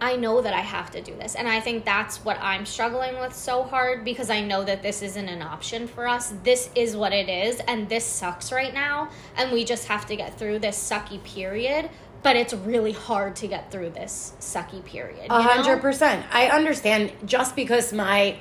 I 0.00 0.14
know 0.14 0.40
that 0.40 0.54
I 0.54 0.60
have 0.60 0.92
to 0.92 1.02
do 1.02 1.16
this. 1.16 1.34
And 1.34 1.48
I 1.48 1.58
think 1.58 1.84
that's 1.84 2.24
what 2.24 2.38
I'm 2.40 2.64
struggling 2.64 3.18
with 3.18 3.34
so 3.34 3.64
hard 3.64 4.04
because 4.04 4.30
I 4.30 4.40
know 4.40 4.62
that 4.62 4.82
this 4.82 5.02
isn't 5.02 5.28
an 5.28 5.42
option 5.42 5.88
for 5.88 6.06
us. 6.06 6.32
This 6.44 6.70
is 6.76 6.96
what 6.96 7.12
it 7.12 7.28
is. 7.28 7.60
And 7.66 7.88
this 7.88 8.04
sucks 8.04 8.52
right 8.52 8.72
now. 8.72 9.10
And 9.36 9.50
we 9.50 9.64
just 9.64 9.88
have 9.88 10.06
to 10.06 10.14
get 10.14 10.38
through 10.38 10.60
this 10.60 10.78
sucky 10.78 11.22
period. 11.24 11.90
But 12.22 12.36
it's 12.36 12.52
really 12.52 12.92
hard 12.92 13.36
to 13.36 13.46
get 13.46 13.70
through 13.70 13.90
this 13.90 14.32
sucky 14.40 14.84
period. 14.84 15.26
A 15.30 15.40
hundred 15.42 15.80
percent. 15.80 16.26
I 16.32 16.48
understand 16.48 17.12
just 17.24 17.54
because 17.56 17.92
my 17.92 18.36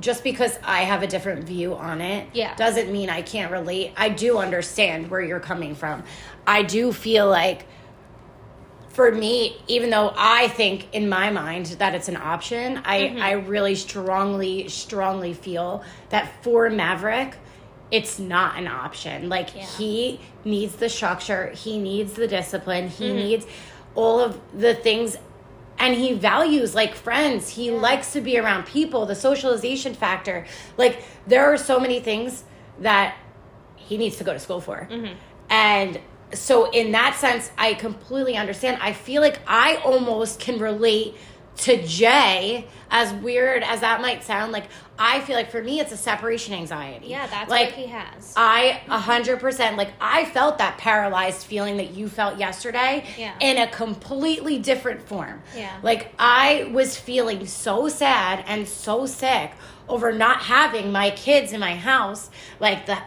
just 0.00 0.22
because 0.22 0.58
I 0.62 0.80
have 0.82 1.02
a 1.02 1.06
different 1.06 1.44
view 1.44 1.74
on 1.74 2.02
it 2.02 2.28
Yeah. 2.34 2.54
doesn't 2.56 2.92
mean 2.92 3.08
I 3.08 3.22
can't 3.22 3.50
relate. 3.50 3.92
I 3.96 4.10
do 4.10 4.36
understand 4.38 5.10
where 5.10 5.22
you're 5.22 5.40
coming 5.40 5.74
from. 5.74 6.02
I 6.46 6.62
do 6.64 6.92
feel 6.92 7.26
like 7.28 7.64
for 8.88 9.10
me, 9.10 9.56
even 9.68 9.88
though 9.90 10.12
I 10.16 10.48
think 10.48 10.92
in 10.94 11.08
my 11.08 11.30
mind 11.30 11.66
that 11.78 11.94
it's 11.94 12.08
an 12.08 12.16
option, 12.16 12.80
I, 12.84 13.00
Mm-hmm. 13.00 13.22
I 13.22 13.32
really 13.32 13.74
strongly, 13.74 14.68
strongly 14.68 15.32
feel 15.32 15.82
that 16.10 16.42
for 16.42 16.68
Maverick, 16.70 17.34
it's 17.90 18.18
not 18.18 18.58
an 18.58 18.66
option. 18.66 19.28
Like 19.28 19.54
Yeah. 19.54 19.64
he 19.64 20.20
needs 20.44 20.76
the 20.76 20.88
structure, 20.88 21.50
he 21.50 21.78
needs 21.78 22.14
the 22.14 22.26
discipline, 22.28 22.88
he 22.88 23.04
Mm-hmm. 23.06 23.16
needs 23.16 23.46
all 23.94 24.20
of 24.20 24.38
the 24.58 24.74
things 24.74 25.16
and 25.78 25.94
he 25.94 26.14
values 26.14 26.74
like 26.74 26.94
friends. 26.94 27.50
He 27.50 27.70
likes 27.70 28.12
to 28.14 28.20
be 28.20 28.38
around 28.38 28.66
people, 28.66 29.06
the 29.06 29.14
socialization 29.14 29.94
factor. 29.94 30.46
Like 30.78 31.02
there 31.26 31.52
are 31.52 31.56
so 31.58 31.78
many 31.78 32.00
things 32.00 32.44
that 32.80 33.14
he 33.76 33.96
needs 33.98 34.16
to 34.16 34.24
go 34.24 34.32
to 34.32 34.38
school 34.38 34.60
for. 34.60 34.88
And 35.50 36.00
so 36.32 36.70
in 36.70 36.92
that 36.92 37.14
sense, 37.16 37.50
I 37.56 37.74
completely 37.74 38.36
understand. 38.36 38.78
I 38.82 38.92
feel 38.94 39.22
like 39.22 39.38
I 39.46 39.76
almost 39.76 40.40
can 40.40 40.58
relate 40.58 41.14
to 41.58 41.82
Jay, 41.86 42.66
as 42.90 43.12
weird 43.14 43.62
as 43.62 43.80
that 43.80 44.00
might 44.00 44.22
sound. 44.24 44.52
Like 44.52 44.64
I 44.98 45.20
feel 45.20 45.36
like 45.36 45.50
for 45.50 45.62
me, 45.62 45.80
it's 45.80 45.92
a 45.92 45.96
separation 45.96 46.54
anxiety. 46.54 47.08
Yeah, 47.08 47.26
that's 47.26 47.50
like 47.50 47.70
what 47.70 47.78
he 47.78 47.86
has. 47.86 48.32
I 48.36 48.80
a 48.88 48.98
hundred 48.98 49.40
percent 49.40 49.76
like 49.76 49.90
I 50.00 50.24
felt 50.26 50.58
that 50.58 50.78
paralyzed 50.78 51.46
feeling 51.46 51.78
that 51.78 51.90
you 51.94 52.08
felt 52.08 52.38
yesterday 52.38 53.06
Yeah. 53.18 53.34
in 53.40 53.58
a 53.58 53.66
completely 53.66 54.58
different 54.58 55.02
form. 55.02 55.42
Yeah. 55.56 55.76
Like 55.82 56.12
I 56.18 56.70
was 56.72 56.96
feeling 56.98 57.46
so 57.46 57.88
sad 57.88 58.44
and 58.46 58.66
so 58.68 59.06
sick 59.06 59.52
over 59.88 60.12
not 60.12 60.42
having 60.42 60.92
my 60.92 61.10
kids 61.10 61.52
in 61.52 61.60
my 61.60 61.74
house. 61.74 62.30
Like 62.60 62.86
the 62.86 62.98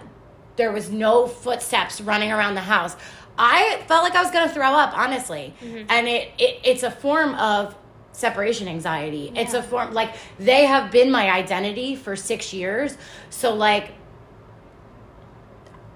there 0.56 0.72
was 0.72 0.92
no 0.92 1.26
footsteps 1.28 2.02
running 2.02 2.32
around 2.32 2.56
the 2.56 2.62
house. 2.62 2.96
I 3.38 3.82
felt 3.88 4.04
like 4.04 4.16
I 4.16 4.22
was 4.22 4.32
gonna 4.32 4.52
throw 4.52 4.74
up, 4.74 4.98
honestly. 4.98 5.54
Mm-hmm. 5.62 5.86
And 5.90 6.08
it, 6.08 6.32
it 6.38 6.60
it's 6.64 6.84
a 6.84 6.92
form 6.92 7.34
of 7.36 7.74
separation 8.20 8.68
anxiety. 8.68 9.32
It's 9.36 9.54
a 9.54 9.64
form 9.64 9.94
like 9.94 10.16
they 10.38 10.66
have 10.66 10.92
been 10.92 11.10
my 11.12 11.32
identity 11.32 11.96
for 11.96 12.16
six 12.16 12.54
years. 12.54 12.98
So 13.30 13.56
like 13.56 13.94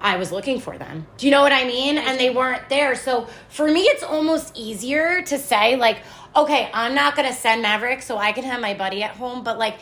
I 0.04 0.16
was 0.16 0.30
looking 0.30 0.60
for 0.60 0.76
them. 0.76 1.06
Do 1.16 1.26
you 1.26 1.30
know 1.30 1.40
what 1.40 1.52
I 1.52 1.64
mean? 1.64 1.96
And 1.96 2.20
they 2.20 2.28
weren't 2.28 2.68
there. 2.68 2.94
So 2.94 3.26
for 3.48 3.66
me, 3.66 3.80
it's 3.80 4.02
almost 4.02 4.54
easier 4.54 5.22
to 5.22 5.38
say, 5.38 5.76
like, 5.76 5.98
okay, 6.36 6.68
I'm 6.74 6.94
not 6.94 7.16
going 7.16 7.26
to 7.26 7.34
send 7.34 7.62
Maverick 7.62 8.02
so 8.02 8.18
I 8.18 8.32
can 8.32 8.44
have 8.44 8.60
my 8.60 8.74
buddy 8.74 9.02
at 9.02 9.12
home. 9.12 9.42
But, 9.42 9.58
like, 9.58 9.78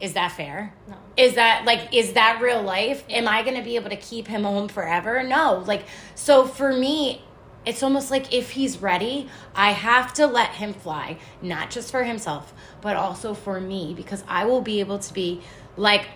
is 0.00 0.14
that 0.14 0.32
fair? 0.32 0.72
No. 0.88 0.96
Is 1.18 1.34
that, 1.34 1.66
like, 1.66 1.92
is 1.92 2.14
that 2.14 2.40
real 2.40 2.62
life? 2.62 3.04
Am 3.10 3.28
I 3.28 3.42
going 3.42 3.56
to 3.56 3.62
be 3.62 3.76
able 3.76 3.90
to 3.90 3.96
keep 3.96 4.26
him 4.26 4.44
home 4.44 4.68
forever? 4.68 5.22
No. 5.22 5.62
Like, 5.66 5.84
so 6.14 6.46
for 6.46 6.72
me, 6.72 7.22
it's 7.64 7.82
almost 7.82 8.10
like 8.10 8.32
if 8.32 8.50
he's 8.50 8.78
ready, 8.78 9.28
I 9.54 9.72
have 9.72 10.12
to 10.14 10.26
let 10.26 10.50
him 10.50 10.72
fly, 10.74 11.18
not 11.40 11.70
just 11.70 11.90
for 11.90 12.02
himself, 12.02 12.52
but 12.80 12.96
also 12.96 13.34
for 13.34 13.60
me, 13.60 13.94
because 13.94 14.24
I 14.26 14.44
will 14.44 14.62
be 14.62 14.80
able 14.80 14.98
to 14.98 15.14
be 15.14 15.40
like, 15.76 16.06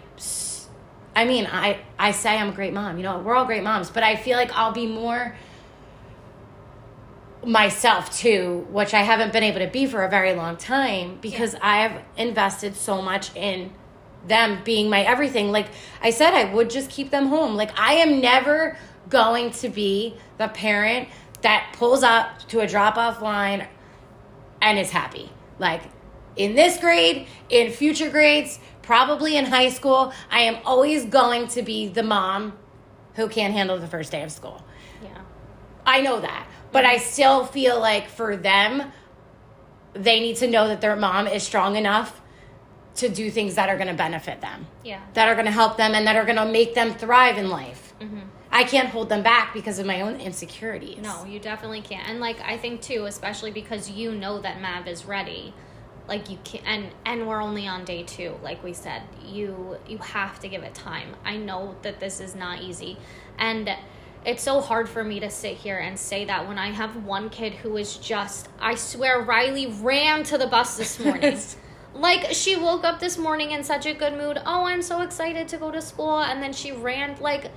I 1.14 1.24
mean, 1.24 1.46
I 1.46 1.80
I 1.98 2.10
say 2.10 2.36
I'm 2.36 2.50
a 2.50 2.52
great 2.52 2.74
mom. 2.74 2.96
You 2.98 3.04
know, 3.04 3.18
we're 3.18 3.34
all 3.34 3.44
great 3.46 3.62
moms, 3.62 3.90
but 3.90 4.02
I 4.02 4.16
feel 4.16 4.36
like 4.36 4.52
I'll 4.56 4.72
be 4.72 4.86
more 4.86 5.36
myself 7.44 8.10
too, 8.16 8.66
which 8.70 8.92
I 8.92 9.02
haven't 9.02 9.32
been 9.32 9.44
able 9.44 9.60
to 9.60 9.68
be 9.68 9.86
for 9.86 10.02
a 10.02 10.10
very 10.10 10.34
long 10.34 10.56
time 10.56 11.18
because 11.20 11.54
I 11.62 11.78
have 11.78 12.02
invested 12.16 12.74
so 12.74 13.00
much 13.00 13.34
in 13.36 13.72
them 14.26 14.62
being 14.64 14.90
my 14.90 15.02
everything. 15.02 15.52
Like 15.52 15.68
I 16.02 16.10
said, 16.10 16.34
I 16.34 16.52
would 16.52 16.70
just 16.70 16.90
keep 16.90 17.10
them 17.10 17.26
home. 17.26 17.54
Like 17.54 17.70
I 17.78 17.94
am 17.94 18.20
never 18.20 18.76
going 19.08 19.52
to 19.52 19.68
be 19.68 20.16
the 20.38 20.48
parent 20.48 21.08
that 21.46 21.72
pulls 21.78 22.02
up 22.02 22.40
to 22.48 22.58
a 22.58 22.66
drop 22.66 22.96
off 22.96 23.22
line 23.22 23.68
and 24.60 24.80
is 24.80 24.90
happy. 24.90 25.30
Like 25.60 25.80
in 26.34 26.56
this 26.56 26.76
grade, 26.76 27.28
in 27.48 27.70
future 27.70 28.10
grades, 28.10 28.58
probably 28.82 29.36
in 29.36 29.44
high 29.44 29.68
school, 29.68 30.12
I 30.28 30.40
am 30.40 30.56
always 30.64 31.04
going 31.04 31.46
to 31.48 31.62
be 31.62 31.86
the 31.86 32.02
mom 32.02 32.58
who 33.14 33.28
can't 33.28 33.54
handle 33.54 33.78
the 33.78 33.86
first 33.86 34.10
day 34.10 34.24
of 34.24 34.32
school. 34.32 34.60
Yeah. 35.00 35.18
I 35.86 36.00
know 36.00 36.18
that. 36.20 36.48
But 36.72 36.84
I 36.84 36.96
still 36.96 37.46
feel 37.46 37.78
like 37.78 38.08
for 38.08 38.36
them, 38.36 38.90
they 39.92 40.18
need 40.18 40.38
to 40.38 40.48
know 40.48 40.66
that 40.66 40.80
their 40.80 40.96
mom 40.96 41.28
is 41.28 41.44
strong 41.44 41.76
enough 41.76 42.20
to 42.96 43.08
do 43.08 43.30
things 43.30 43.54
that 43.54 43.68
are 43.68 43.76
going 43.76 43.86
to 43.86 43.94
benefit 43.94 44.40
them, 44.40 44.66
Yeah. 44.82 45.00
that 45.14 45.28
are 45.28 45.34
going 45.34 45.46
to 45.46 45.52
help 45.52 45.76
them, 45.76 45.94
and 45.94 46.08
that 46.08 46.16
are 46.16 46.24
going 46.24 46.38
to 46.38 46.46
make 46.46 46.74
them 46.74 46.92
thrive 46.92 47.38
in 47.38 47.50
life. 47.50 47.94
Mm-hmm. 48.00 48.20
I 48.56 48.64
can't 48.64 48.88
hold 48.88 49.10
them 49.10 49.22
back 49.22 49.52
because 49.52 49.78
of 49.78 49.84
my 49.84 50.00
own 50.00 50.18
insecurities. 50.18 50.96
No, 51.02 51.26
you 51.26 51.38
definitely 51.38 51.82
can't. 51.82 52.08
And 52.08 52.20
like 52.20 52.40
I 52.40 52.56
think 52.56 52.80
too, 52.80 53.04
especially 53.04 53.50
because 53.50 53.90
you 53.90 54.14
know 54.14 54.40
that 54.40 54.62
Mav 54.62 54.88
is 54.88 55.04
ready. 55.04 55.52
Like 56.08 56.30
you 56.30 56.38
can 56.42 56.62
and 56.64 56.86
and 57.04 57.28
we're 57.28 57.42
only 57.42 57.68
on 57.68 57.84
day 57.84 58.02
2, 58.04 58.36
like 58.42 58.64
we 58.64 58.72
said. 58.72 59.02
You 59.22 59.76
you 59.86 59.98
have 59.98 60.40
to 60.40 60.48
give 60.48 60.62
it 60.62 60.74
time. 60.74 61.16
I 61.22 61.36
know 61.36 61.76
that 61.82 62.00
this 62.00 62.18
is 62.18 62.34
not 62.34 62.62
easy. 62.62 62.96
And 63.38 63.68
it's 64.24 64.42
so 64.42 64.62
hard 64.62 64.88
for 64.88 65.04
me 65.04 65.20
to 65.20 65.28
sit 65.28 65.58
here 65.58 65.78
and 65.78 65.98
say 65.98 66.24
that 66.24 66.48
when 66.48 66.58
I 66.58 66.70
have 66.70 67.04
one 67.04 67.28
kid 67.28 67.52
who 67.52 67.76
is 67.76 67.98
just 67.98 68.48
I 68.58 68.74
swear 68.74 69.20
Riley 69.20 69.66
ran 69.66 70.24
to 70.24 70.38
the 70.38 70.46
bus 70.46 70.78
this 70.78 70.98
morning. 71.04 71.38
like 71.92 72.32
she 72.32 72.56
woke 72.56 72.84
up 72.84 73.00
this 73.00 73.18
morning 73.18 73.50
in 73.50 73.62
such 73.64 73.84
a 73.84 73.92
good 73.92 74.14
mood. 74.14 74.40
Oh, 74.46 74.64
I'm 74.64 74.80
so 74.80 75.02
excited 75.02 75.46
to 75.48 75.58
go 75.58 75.70
to 75.70 75.82
school 75.82 76.20
and 76.20 76.42
then 76.42 76.54
she 76.54 76.72
ran 76.72 77.18
like 77.20 77.50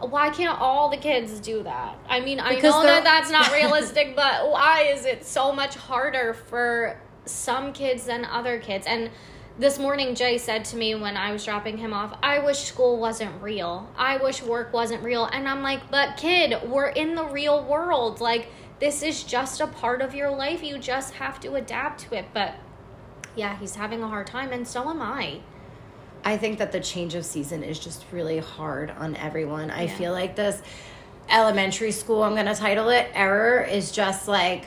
why 0.00 0.30
can't 0.30 0.60
all 0.60 0.90
the 0.90 0.96
kids 0.96 1.40
do 1.40 1.62
that? 1.62 1.98
I 2.08 2.20
mean, 2.20 2.38
I 2.38 2.54
Because 2.54 2.74
know 2.74 2.82
that 2.82 3.04
that's 3.04 3.30
not 3.30 3.52
realistic, 3.60 4.14
but 4.14 4.50
why 4.50 4.82
is 4.82 5.04
it 5.06 5.24
so 5.24 5.52
much 5.52 5.74
harder 5.74 6.34
for 6.34 7.00
some 7.24 7.72
kids 7.72 8.04
than 8.04 8.24
other 8.24 8.58
kids? 8.58 8.86
And 8.86 9.10
this 9.58 9.78
morning, 9.78 10.14
Jay 10.14 10.36
said 10.36 10.66
to 10.66 10.76
me 10.76 10.94
when 10.94 11.16
I 11.16 11.32
was 11.32 11.44
dropping 11.44 11.78
him 11.78 11.94
off, 11.94 12.18
I 12.22 12.40
wish 12.40 12.58
school 12.58 12.98
wasn't 12.98 13.42
real. 13.42 13.88
I 13.96 14.18
wish 14.18 14.42
work 14.42 14.72
wasn't 14.72 15.02
real. 15.02 15.24
And 15.24 15.48
I'm 15.48 15.62
like, 15.62 15.90
but 15.90 16.18
kid, 16.18 16.68
we're 16.68 16.88
in 16.88 17.14
the 17.14 17.24
real 17.24 17.64
world. 17.64 18.20
Like, 18.20 18.48
this 18.80 19.02
is 19.02 19.24
just 19.24 19.62
a 19.62 19.66
part 19.66 20.02
of 20.02 20.14
your 20.14 20.30
life. 20.30 20.62
You 20.62 20.76
just 20.76 21.14
have 21.14 21.40
to 21.40 21.54
adapt 21.54 22.00
to 22.00 22.18
it. 22.18 22.26
But 22.34 22.54
yeah, 23.34 23.58
he's 23.58 23.76
having 23.76 24.02
a 24.02 24.08
hard 24.08 24.26
time, 24.26 24.52
and 24.52 24.68
so 24.68 24.90
am 24.90 25.00
I. 25.00 25.40
I 26.26 26.36
think 26.36 26.58
that 26.58 26.72
the 26.72 26.80
change 26.80 27.14
of 27.14 27.24
season 27.24 27.62
is 27.62 27.78
just 27.78 28.04
really 28.10 28.38
hard 28.38 28.90
on 28.90 29.14
everyone. 29.14 29.70
I 29.70 29.86
feel 29.86 30.10
like 30.10 30.34
this 30.34 30.60
elementary 31.30 31.92
school, 31.92 32.24
I'm 32.24 32.34
going 32.34 32.46
to 32.46 32.54
title 32.56 32.88
it, 32.88 33.08
error 33.14 33.62
is 33.62 33.92
just 33.92 34.26
like 34.26 34.64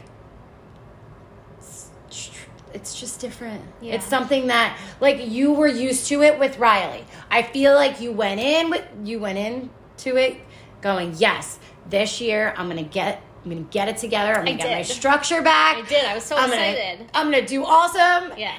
it's- 2.73 2.97
just 2.97 3.19
different. 3.19 3.61
Yeah. 3.81 3.95
It's 3.95 4.05
something 4.05 4.47
that 4.47 4.77
like 5.01 5.27
you 5.27 5.51
were 5.51 5.67
used 5.67 6.07
to 6.07 6.21
it 6.21 6.39
with 6.39 6.57
Riley. 6.59 7.03
I 7.29 7.41
feel 7.43 7.73
like 7.73 7.99
you 7.99 8.13
went 8.13 8.39
in 8.39 8.69
with 8.69 8.85
you 9.03 9.19
went 9.19 9.37
into 9.37 10.15
it 10.15 10.37
going, 10.81 11.15
"Yes, 11.17 11.59
this 11.89 12.21
year 12.21 12.53
I'm 12.55 12.69
going 12.69 12.83
to 12.83 12.89
get 12.89 13.21
I'm 13.43 13.51
going 13.51 13.65
to 13.65 13.71
get 13.71 13.89
it 13.89 13.97
together. 13.97 14.33
I'm 14.33 14.47
I 14.47 14.51
to 14.51 14.57
get 14.57 14.71
my 14.77 14.81
structure 14.83 15.41
back. 15.41 15.77
I 15.77 15.81
did. 15.81 16.05
I 16.05 16.13
was 16.13 16.23
so 16.23 16.37
I'm 16.37 16.49
excited. 16.51 16.99
Gonna, 16.99 17.09
I'm 17.13 17.31
going 17.31 17.43
to 17.43 17.49
do 17.49 17.65
awesome 17.65 18.37
Yeah. 18.37 18.55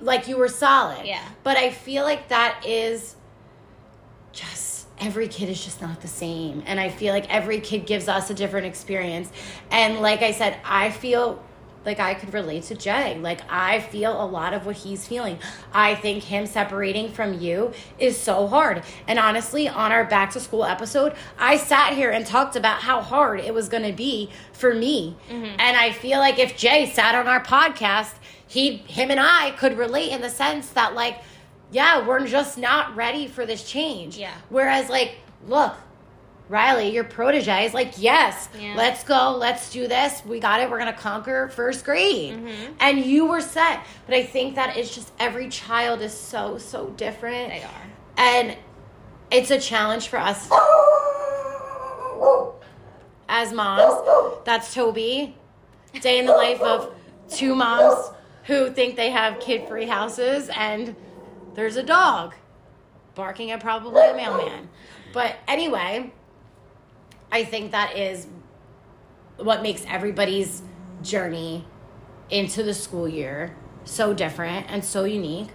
Like 0.00 0.28
you 0.28 0.36
were 0.36 0.48
solid. 0.48 1.06
Yeah. 1.06 1.22
But 1.42 1.56
I 1.56 1.70
feel 1.70 2.04
like 2.04 2.28
that 2.28 2.64
is 2.66 3.16
just 4.32 4.86
every 4.98 5.28
kid 5.28 5.48
is 5.48 5.62
just 5.64 5.80
not 5.80 6.00
the 6.00 6.08
same. 6.08 6.62
And 6.66 6.78
I 6.78 6.88
feel 6.88 7.12
like 7.12 7.32
every 7.32 7.60
kid 7.60 7.86
gives 7.86 8.08
us 8.08 8.30
a 8.30 8.34
different 8.34 8.66
experience. 8.66 9.30
And 9.70 10.00
like 10.00 10.22
I 10.22 10.32
said, 10.32 10.58
I 10.64 10.90
feel 10.90 11.42
like 11.84 12.00
I 12.00 12.14
could 12.14 12.32
relate 12.32 12.64
to 12.64 12.74
Jay. 12.74 13.18
Like 13.18 13.40
I 13.50 13.80
feel 13.80 14.20
a 14.20 14.24
lot 14.24 14.54
of 14.54 14.66
what 14.66 14.76
he's 14.76 15.06
feeling. 15.06 15.38
I 15.72 15.94
think 15.94 16.24
him 16.24 16.46
separating 16.46 17.12
from 17.12 17.34
you 17.40 17.72
is 17.98 18.16
so 18.16 18.46
hard. 18.46 18.82
And 19.06 19.18
honestly, 19.18 19.68
on 19.68 19.92
our 19.92 20.04
back 20.04 20.30
to 20.32 20.40
school 20.40 20.64
episode, 20.64 21.14
I 21.38 21.56
sat 21.56 21.92
here 21.92 22.10
and 22.10 22.26
talked 22.26 22.56
about 22.56 22.80
how 22.80 23.00
hard 23.00 23.40
it 23.40 23.52
was 23.52 23.68
going 23.68 23.82
to 23.82 23.92
be 23.92 24.30
for 24.52 24.74
me. 24.74 25.16
Mm-hmm. 25.28 25.44
And 25.44 25.76
I 25.76 25.92
feel 25.92 26.18
like 26.18 26.38
if 26.38 26.56
Jay 26.56 26.86
sat 26.86 27.14
on 27.14 27.28
our 27.28 27.42
podcast, 27.42 28.14
he 28.46 28.76
him 28.78 29.10
and 29.10 29.20
I 29.20 29.52
could 29.52 29.76
relate 29.78 30.10
in 30.12 30.20
the 30.20 30.30
sense 30.30 30.68
that 30.70 30.94
like 30.94 31.18
yeah, 31.70 32.06
we're 32.06 32.26
just 32.26 32.56
not 32.58 32.94
ready 32.94 33.26
for 33.26 33.44
this 33.46 33.68
change. 33.68 34.16
Yeah. 34.16 34.32
Whereas 34.48 34.88
like, 34.88 35.16
look, 35.48 35.74
Riley, 36.48 36.90
your 36.90 37.02
protege 37.04 37.64
is 37.64 37.74
like, 37.74 37.94
yes, 37.96 38.48
Yeah. 38.60 38.74
let's 38.76 39.02
go, 39.02 39.34
let's 39.38 39.72
do 39.72 39.88
this. 39.88 40.22
We 40.24 40.38
got 40.38 40.60
it. 40.60 40.70
We're 40.70 40.78
gonna 40.78 40.92
conquer 40.92 41.48
first 41.48 41.84
grade, 41.84 42.34
Mm-hmm. 42.34 42.72
and 42.78 42.98
you 43.04 43.26
were 43.26 43.40
set. 43.40 43.80
But 44.06 44.14
I 44.14 44.24
think 44.24 44.54
that 44.56 44.76
it's 44.76 44.94
just 44.94 45.10
every 45.18 45.48
child 45.48 46.00
is 46.00 46.12
so 46.12 46.58
so 46.58 46.90
different, 46.90 47.48
They 47.48 47.62
are. 47.62 47.86
and 48.18 48.56
it's 49.32 49.50
a 49.50 49.58
challenge 49.58 50.08
for 50.08 50.18
us 50.18 50.48
as 53.28 53.52
moms. 53.52 53.94
That's 54.44 54.72
Toby. 54.74 55.34
Day 56.00 56.18
in 56.18 56.26
the 56.26 56.32
life 56.32 56.60
of 56.60 56.94
two 57.28 57.54
moms 57.54 58.10
who 58.44 58.70
think 58.70 58.96
they 58.96 59.10
have 59.10 59.40
kid 59.40 59.68
free 59.68 59.86
houses, 59.86 60.50
and 60.54 60.94
there's 61.54 61.76
a 61.76 61.82
dog 61.82 62.34
barking 63.14 63.50
at 63.50 63.60
probably 63.60 64.02
a 64.06 64.14
mailman. 64.14 64.68
But 65.12 65.36
anyway, 65.46 66.12
I 67.30 67.44
think 67.44 67.72
that 67.72 67.96
is 67.96 68.26
what 69.36 69.62
makes 69.62 69.84
everybody's 69.88 70.62
journey 71.02 71.66
into 72.30 72.62
the 72.62 72.74
school 72.74 73.08
year 73.08 73.54
so 73.84 74.14
different 74.14 74.66
and 74.68 74.84
so 74.84 75.04
unique. 75.04 75.48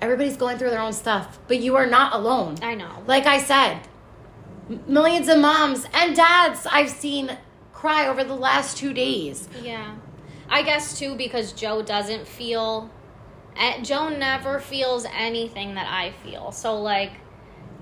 Everybody's 0.00 0.36
going 0.36 0.56
through 0.56 0.70
their 0.70 0.80
own 0.80 0.92
stuff, 0.92 1.38
but 1.46 1.60
you 1.60 1.76
are 1.76 1.86
not 1.86 2.14
alone. 2.14 2.56
I 2.62 2.74
know. 2.74 3.02
Like 3.06 3.26
I 3.26 3.38
said, 3.38 3.80
millions 4.86 5.28
of 5.28 5.38
moms 5.38 5.84
and 5.92 6.16
dads 6.16 6.66
I've 6.70 6.90
seen 6.90 7.36
cry 7.72 8.06
over 8.06 8.24
the 8.24 8.34
last 8.34 8.76
two 8.76 8.94
days. 8.94 9.48
Yeah. 9.62 9.96
I 10.50 10.62
guess 10.62 10.98
too 10.98 11.14
because 11.14 11.52
Joe 11.52 11.80
doesn't 11.80 12.26
feel 12.26 12.90
eh, 13.56 13.80
Joe 13.82 14.08
never 14.08 14.58
feels 14.58 15.06
anything 15.14 15.74
that 15.74 15.86
I 15.86 16.12
feel. 16.24 16.52
So 16.52 16.80
like 16.80 17.12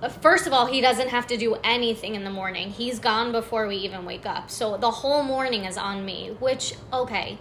uh, 0.00 0.08
first 0.08 0.46
of 0.46 0.52
all, 0.52 0.66
he 0.66 0.80
doesn't 0.80 1.08
have 1.08 1.26
to 1.28 1.36
do 1.36 1.56
anything 1.64 2.14
in 2.14 2.22
the 2.22 2.30
morning. 2.30 2.70
He's 2.70 2.98
gone 3.00 3.32
before 3.32 3.66
we 3.66 3.76
even 3.76 4.04
wake 4.04 4.26
up. 4.26 4.50
So 4.50 4.76
the 4.76 4.90
whole 4.90 5.22
morning 5.22 5.64
is 5.64 5.76
on 5.76 6.04
me, 6.04 6.36
which 6.38 6.74
okay. 6.92 7.38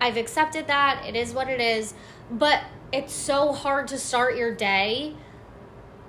I've 0.00 0.16
accepted 0.16 0.66
that. 0.68 1.04
It 1.06 1.14
is 1.14 1.34
what 1.34 1.48
it 1.48 1.60
is. 1.60 1.92
But 2.30 2.62
it's 2.90 3.12
so 3.12 3.52
hard 3.52 3.86
to 3.88 3.98
start 3.98 4.36
your 4.36 4.54
day 4.54 5.14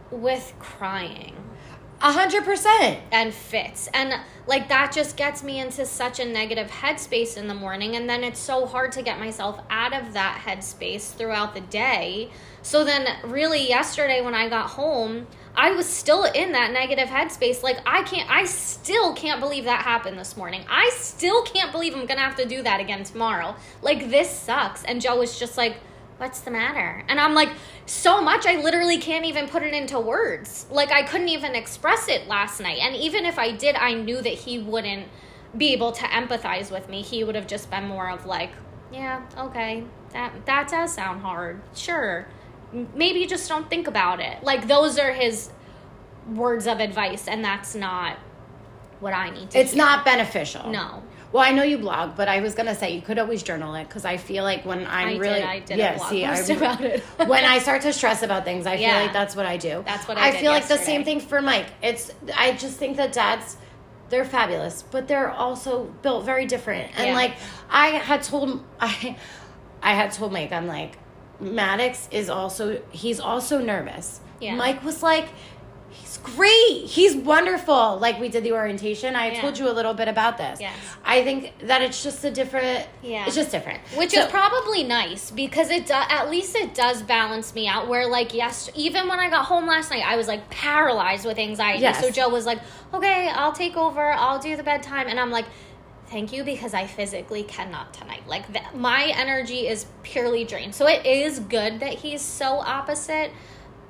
with 0.09 0.53
crying 0.59 1.35
A 2.03 2.11
hundred 2.11 2.43
percent. 2.45 2.99
and 3.11 3.33
fits. 3.33 3.87
And 3.93 4.13
like 4.47 4.69
that 4.69 4.91
just 4.91 5.17
gets 5.17 5.43
me 5.43 5.59
into 5.59 5.85
such 5.85 6.19
a 6.19 6.25
negative 6.25 6.67
headspace 6.67 7.37
in 7.37 7.47
the 7.47 7.53
morning. 7.53 7.95
And 7.95 8.09
then 8.09 8.23
it's 8.23 8.39
so 8.39 8.65
hard 8.65 8.91
to 8.93 9.03
get 9.03 9.19
myself 9.19 9.61
out 9.69 9.93
of 9.93 10.13
that 10.13 10.41
headspace 10.45 11.13
throughout 11.13 11.53
the 11.53 11.61
day. 11.61 12.31
So 12.63 12.83
then, 12.83 13.07
really, 13.23 13.67
yesterday 13.67 14.21
when 14.21 14.35
I 14.35 14.47
got 14.49 14.69
home, 14.69 15.27
I 15.55 15.71
was 15.71 15.87
still 15.87 16.25
in 16.25 16.51
that 16.51 16.71
negative 16.71 17.09
headspace. 17.09 17.63
Like, 17.63 17.77
I 17.85 18.03
can't, 18.03 18.29
I 18.29 18.45
still 18.45 19.13
can't 19.13 19.39
believe 19.39 19.65
that 19.65 19.83
happened 19.83 20.17
this 20.17 20.37
morning. 20.37 20.63
I 20.69 20.91
still 20.93 21.43
can't 21.43 21.71
believe 21.71 21.95
I'm 21.95 22.05
gonna 22.05 22.21
have 22.21 22.35
to 22.37 22.45
do 22.47 22.61
that 22.61 22.79
again 22.79 23.03
tomorrow. 23.03 23.55
Like, 23.81 24.09
this 24.09 24.29
sucks. 24.29 24.83
And 24.83 25.01
Joe 25.01 25.17
was 25.17 25.39
just 25.39 25.57
like, 25.57 25.77
what's 26.21 26.41
the 26.41 26.51
matter? 26.51 27.03
And 27.09 27.19
I'm 27.19 27.33
like, 27.33 27.49
so 27.87 28.21
much, 28.21 28.45
I 28.45 28.61
literally 28.61 28.99
can't 28.99 29.25
even 29.25 29.47
put 29.47 29.63
it 29.63 29.73
into 29.73 29.99
words. 29.99 30.67
Like, 30.69 30.91
I 30.91 31.01
couldn't 31.01 31.29
even 31.29 31.55
express 31.55 32.07
it 32.07 32.27
last 32.27 32.61
night. 32.61 32.77
And 32.79 32.95
even 32.95 33.25
if 33.25 33.39
I 33.39 33.51
did, 33.51 33.75
I 33.75 33.95
knew 33.95 34.21
that 34.21 34.33
he 34.33 34.59
wouldn't 34.59 35.07
be 35.57 35.73
able 35.73 35.91
to 35.93 36.03
empathize 36.05 36.71
with 36.71 36.87
me. 36.87 37.01
He 37.01 37.23
would 37.23 37.33
have 37.33 37.47
just 37.47 37.71
been 37.71 37.87
more 37.87 38.07
of 38.07 38.27
like, 38.27 38.51
yeah, 38.93 39.23
okay, 39.35 39.83
that, 40.13 40.45
that 40.45 40.67
does 40.69 40.93
sound 40.93 41.21
hard. 41.23 41.59
Sure. 41.73 42.27
Maybe 42.71 43.25
just 43.25 43.49
don't 43.49 43.67
think 43.67 43.87
about 43.87 44.19
it. 44.19 44.43
Like, 44.43 44.67
those 44.67 44.99
are 44.99 45.11
his 45.11 45.49
words 46.27 46.67
of 46.67 46.79
advice, 46.79 47.27
and 47.27 47.43
that's 47.43 47.73
not 47.73 48.17
what 48.99 49.13
I 49.13 49.31
need 49.31 49.49
to 49.51 49.59
It's 49.59 49.71
hear. 49.71 49.83
not 49.83 50.05
beneficial. 50.05 50.69
No. 50.69 51.01
Well, 51.31 51.43
I 51.43 51.51
know 51.51 51.63
you 51.63 51.77
blog, 51.77 52.15
but 52.17 52.27
I 52.27 52.41
was 52.41 52.55
gonna 52.55 52.75
say 52.75 52.91
you 52.93 53.01
could 53.01 53.17
always 53.17 53.41
journal 53.41 53.73
it 53.75 53.87
because 53.87 54.03
I 54.03 54.17
feel 54.17 54.43
like 54.43 54.65
when 54.65 54.85
I'm 54.85 55.07
I 55.07 55.11
did, 55.13 55.19
really 55.21 55.41
I 55.43 55.59
did 55.59 55.75
a 55.75 55.77
yeah, 55.77 55.97
see, 56.09 56.25
I, 56.25 56.37
about 56.37 56.81
it. 56.81 57.01
when 57.27 57.45
I 57.45 57.59
start 57.59 57.81
to 57.83 57.93
stress 57.93 58.21
about 58.21 58.43
things, 58.43 58.65
I 58.65 58.75
feel 58.77 58.87
Yeah. 58.87 59.01
like 59.01 59.13
that's 59.13 59.35
what 59.35 59.45
I 59.45 59.57
do. 59.57 59.81
That's 59.85 60.07
what 60.07 60.17
I 60.17 60.31
did 60.31 60.41
feel 60.41 60.51
like 60.51 60.67
the 60.67 60.77
same 60.77 61.03
thing 61.05 61.19
for 61.21 61.41
Mike. 61.41 61.67
It's 61.81 62.11
I 62.37 62.51
just 62.53 62.77
think 62.77 62.97
that 62.97 63.13
dads 63.13 63.57
they're 64.09 64.25
fabulous, 64.25 64.83
but 64.91 65.07
they're 65.07 65.31
also 65.31 65.85
built 66.01 66.25
very 66.25 66.45
different. 66.45 66.91
And 66.97 67.07
Yeah. 67.07 67.13
like 67.15 67.33
I 67.69 67.87
had 67.87 68.23
told 68.23 68.63
I 68.81 69.15
I 69.81 69.93
had 69.93 70.11
told 70.11 70.33
Mike, 70.33 70.51
I'm 70.51 70.67
like 70.67 70.97
Maddox 71.39 72.09
is 72.11 72.29
also 72.29 72.81
he's 72.91 73.19
also 73.21 73.59
nervous. 73.59 74.19
Yeah. 74.41 74.55
Mike 74.55 74.83
was 74.83 75.01
like 75.01 75.27
He's 75.91 76.17
great. 76.17 76.85
He's 76.85 77.15
wonderful. 77.15 77.97
Like 77.99 78.19
we 78.19 78.29
did 78.29 78.43
the 78.43 78.53
orientation. 78.53 79.15
I 79.15 79.31
Yeah. 79.31 79.41
told 79.41 79.57
you 79.59 79.69
a 79.69 79.73
little 79.73 79.93
bit 79.93 80.07
about 80.07 80.37
this. 80.37 80.59
Yes. 80.59 80.73
I 81.05 81.23
think 81.23 81.53
that 81.67 81.81
it's 81.81 82.01
just 82.03 82.23
a 82.23 82.31
different. 82.31 82.87
Yeah. 83.03 83.25
It's 83.25 83.35
just 83.35 83.51
different. 83.51 83.79
Which 83.95 84.11
So- 84.11 84.21
is 84.21 84.27
probably 84.31 84.83
nice 84.83 85.31
because 85.31 85.69
it 85.69 85.87
do, 85.87 85.93
at 85.93 86.29
least 86.29 86.55
it 86.55 86.73
does 86.73 87.01
balance 87.01 87.53
me 87.53 87.67
out. 87.67 87.87
Where 87.87 88.07
like 88.07 88.33
yes, 88.33 88.69
even 88.75 89.07
when 89.07 89.19
I 89.19 89.29
got 89.29 89.45
home 89.45 89.67
last 89.67 89.91
night, 89.91 90.03
I 90.05 90.15
was 90.15 90.27
like 90.27 90.49
paralyzed 90.49 91.25
with 91.25 91.37
anxiety. 91.37 91.81
Yes. 91.81 91.99
So 91.99 92.09
Joe 92.09 92.29
was 92.29 92.45
like, 92.45 92.59
"Okay, 92.93 93.27
I'll 93.29 93.53
take 93.53 93.75
over. 93.77 94.11
I'll 94.11 94.39
do 94.39 94.55
the 94.55 94.63
bedtime," 94.63 95.07
and 95.07 95.19
I'm 95.19 95.31
like. 95.31 95.45
Thank 96.07 96.33
you 96.33 96.43
because 96.43 96.73
I 96.73 96.87
physically 96.87 97.43
cannot 97.43 97.93
tonight. 97.93 98.23
Like 98.27 98.51
th- 98.51 98.65
my 98.73 99.13
energy 99.15 99.69
is 99.69 99.85
purely 100.03 100.43
drained. 100.43 100.75
So 100.75 100.85
it 100.85 101.05
is 101.05 101.39
good 101.39 101.79
that 101.79 101.93
he's 101.93 102.21
so 102.21 102.59
opposite, 102.59 103.31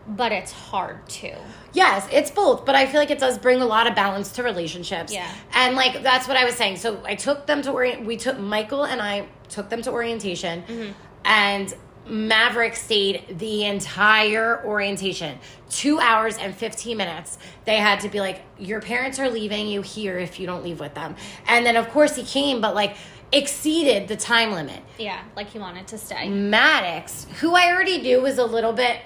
but 0.07 0.31
it's 0.31 0.51
hard 0.51 1.07
too. 1.07 1.35
Yes, 1.73 2.07
it's 2.11 2.31
both, 2.31 2.65
but 2.65 2.75
I 2.75 2.85
feel 2.85 2.99
like 2.99 3.11
it 3.11 3.19
does 3.19 3.37
bring 3.37 3.61
a 3.61 3.65
lot 3.65 3.87
of 3.87 3.95
balance 3.95 4.31
to 4.33 4.43
relationships. 4.43 5.13
Yeah. 5.13 5.31
And 5.53 5.75
like 5.75 6.03
that's 6.03 6.27
what 6.27 6.37
I 6.37 6.45
was 6.45 6.55
saying. 6.55 6.77
So 6.77 7.01
I 7.05 7.15
took 7.15 7.45
them 7.45 7.61
to 7.63 7.71
orient 7.71 8.05
we 8.05 8.17
took 8.17 8.37
Michael 8.39 8.85
and 8.85 9.01
I 9.01 9.27
took 9.49 9.69
them 9.69 9.81
to 9.83 9.91
orientation 9.91 10.63
Mm-hmm. 10.63 10.91
and 11.25 11.73
Maverick 12.07 12.75
stayed 12.75 13.37
the 13.37 13.65
entire 13.65 14.65
orientation. 14.65 15.37
2 15.69 15.99
hours 15.99 16.35
and 16.37 16.53
15 16.53 16.97
minutes. 16.97 17.37
They 17.65 17.77
had 17.77 17.99
to 18.01 18.09
be 18.09 18.19
like 18.19 18.41
your 18.57 18.81
parents 18.81 19.19
are 19.19 19.29
leaving 19.29 19.67
you 19.67 19.81
here 19.83 20.17
if 20.17 20.39
you 20.39 20.47
don't 20.47 20.63
leave 20.63 20.79
with 20.79 20.95
them. 20.95 21.15
And 21.47 21.63
then 21.65 21.75
of 21.75 21.89
course 21.89 22.15
he 22.15 22.23
came 22.23 22.59
but 22.59 22.73
like 22.73 22.95
exceeded 23.31 24.07
the 24.07 24.17
time 24.17 24.51
limit. 24.51 24.81
Yeah, 24.97 25.21
like 25.35 25.49
he 25.51 25.59
wanted 25.59 25.87
to 25.87 25.97
stay. 25.97 26.27
Maddox, 26.27 27.27
who 27.39 27.53
I 27.55 27.71
already 27.71 27.99
knew 27.99 28.19
was 28.21 28.37
a 28.39 28.45
little 28.45 28.73
bit 28.73 28.97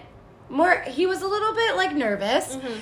more, 0.49 0.81
he 0.87 1.05
was 1.05 1.21
a 1.21 1.27
little 1.27 1.53
bit 1.53 1.75
like 1.75 1.93
nervous. 1.93 2.55
Mm-hmm. 2.55 2.79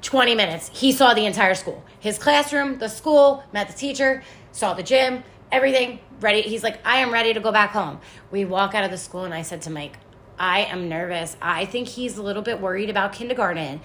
20 0.00 0.34
minutes. 0.36 0.70
He 0.72 0.92
saw 0.92 1.12
the 1.12 1.26
entire 1.26 1.54
school 1.54 1.84
his 2.00 2.18
classroom, 2.18 2.78
the 2.78 2.88
school, 2.88 3.42
met 3.52 3.66
the 3.66 3.74
teacher, 3.74 4.22
saw 4.52 4.74
the 4.74 4.82
gym, 4.82 5.24
everything. 5.50 6.00
Ready. 6.20 6.42
He's 6.42 6.64
like, 6.64 6.84
I 6.84 6.98
am 6.98 7.12
ready 7.12 7.32
to 7.32 7.40
go 7.40 7.52
back 7.52 7.70
home. 7.70 8.00
We 8.32 8.44
walk 8.44 8.74
out 8.74 8.84
of 8.84 8.90
the 8.90 8.96
school, 8.96 9.24
and 9.24 9.32
I 9.32 9.42
said 9.42 9.62
to 9.62 9.70
Mike, 9.70 9.98
I 10.38 10.62
am 10.64 10.88
nervous. 10.88 11.36
I 11.40 11.64
think 11.64 11.86
he's 11.86 12.16
a 12.16 12.22
little 12.22 12.42
bit 12.42 12.60
worried 12.60 12.90
about 12.90 13.12
kindergarten. 13.12 13.80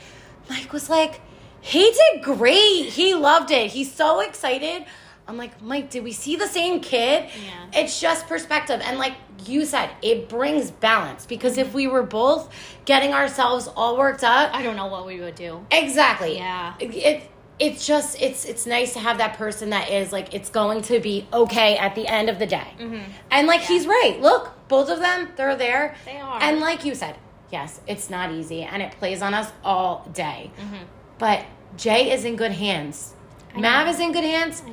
Mike 0.50 0.74
was 0.74 0.90
like, 0.90 1.22
he 1.62 1.92
did 1.92 2.24
great. 2.24 2.90
He 2.90 3.14
loved 3.14 3.52
it. 3.52 3.72
He's 3.72 3.94
so 3.94 4.20
excited. 4.20 4.86
I'm 5.28 5.38
like, 5.38 5.62
Mike, 5.62 5.90
did 5.90 6.04
we 6.04 6.12
see 6.12 6.36
the 6.36 6.48
same 6.48 6.82
kid? 6.82 7.30
Yeah. 7.46 7.82
It's 7.82 8.00
just 8.02 8.28
perspective. 8.28 8.82
And 8.84 8.98
like 8.98 9.14
you 9.46 9.66
said, 9.66 9.90
it 10.02 10.28
brings 10.28 10.70
balance 10.70 11.26
because 11.26 11.58
if 11.58 11.68
mm-hmm. 11.68 11.76
we 11.76 11.88
were 11.88 12.04
both 12.04 12.54
getting 12.86 13.14
ourselves 13.14 13.70
all 13.76 13.98
worked 13.98 14.24
up, 14.24 14.54
I 14.54 14.62
don't 14.62 14.76
know 14.76 14.88
what 14.88 15.06
we 15.06 15.20
would 15.22 15.36
do. 15.36 15.66
exactly. 15.72 16.36
Yeah. 16.38 16.74
It, 16.80 16.96
it 16.96 17.30
it's 17.60 17.86
just 17.86 18.20
it's 18.22 18.46
it's 18.46 18.66
nice 18.66 18.94
to 18.94 19.00
have 19.00 19.20
that 19.20 19.38
person 19.38 19.70
that 19.70 19.90
is 19.90 20.12
like 20.12 20.34
it's 20.34 20.50
going 20.50 20.82
to 20.82 21.00
be 21.00 21.28
okay 21.32 21.78
at 21.78 21.96
the 21.96 22.08
end 22.08 22.30
of 22.30 22.40
the 22.40 22.48
day. 22.48 22.74
Mm-hmm. 22.80 23.12
And 23.32 23.48
like 23.48 23.62
he's 23.62 23.86
right. 23.86 24.18
Look, 24.20 24.52
both 24.68 24.90
of 24.90 25.00
them, 25.00 25.30
they're 25.36 25.56
there. 25.56 25.96
They 26.04 26.18
are. 26.18 26.42
And 26.42 26.60
like 26.60 26.84
you 26.84 26.96
said, 26.96 27.16
yes, 27.52 27.80
it's 27.88 28.10
not 28.10 28.32
easy 28.32 28.64
and 28.64 28.82
it 28.82 28.92
plays 28.94 29.22
on 29.22 29.34
us 29.34 29.52
all 29.64 30.10
day. 30.14 30.52
Mm-hmm. 30.60 30.84
But 31.20 31.46
Jay 31.78 32.12
is 32.12 32.26
in 32.26 32.36
good 32.36 32.52
hands. 32.52 33.14
Mav 33.56 33.88
is 33.88 34.00
in 34.00 34.12
good 34.12 34.24
hands. 34.24 34.64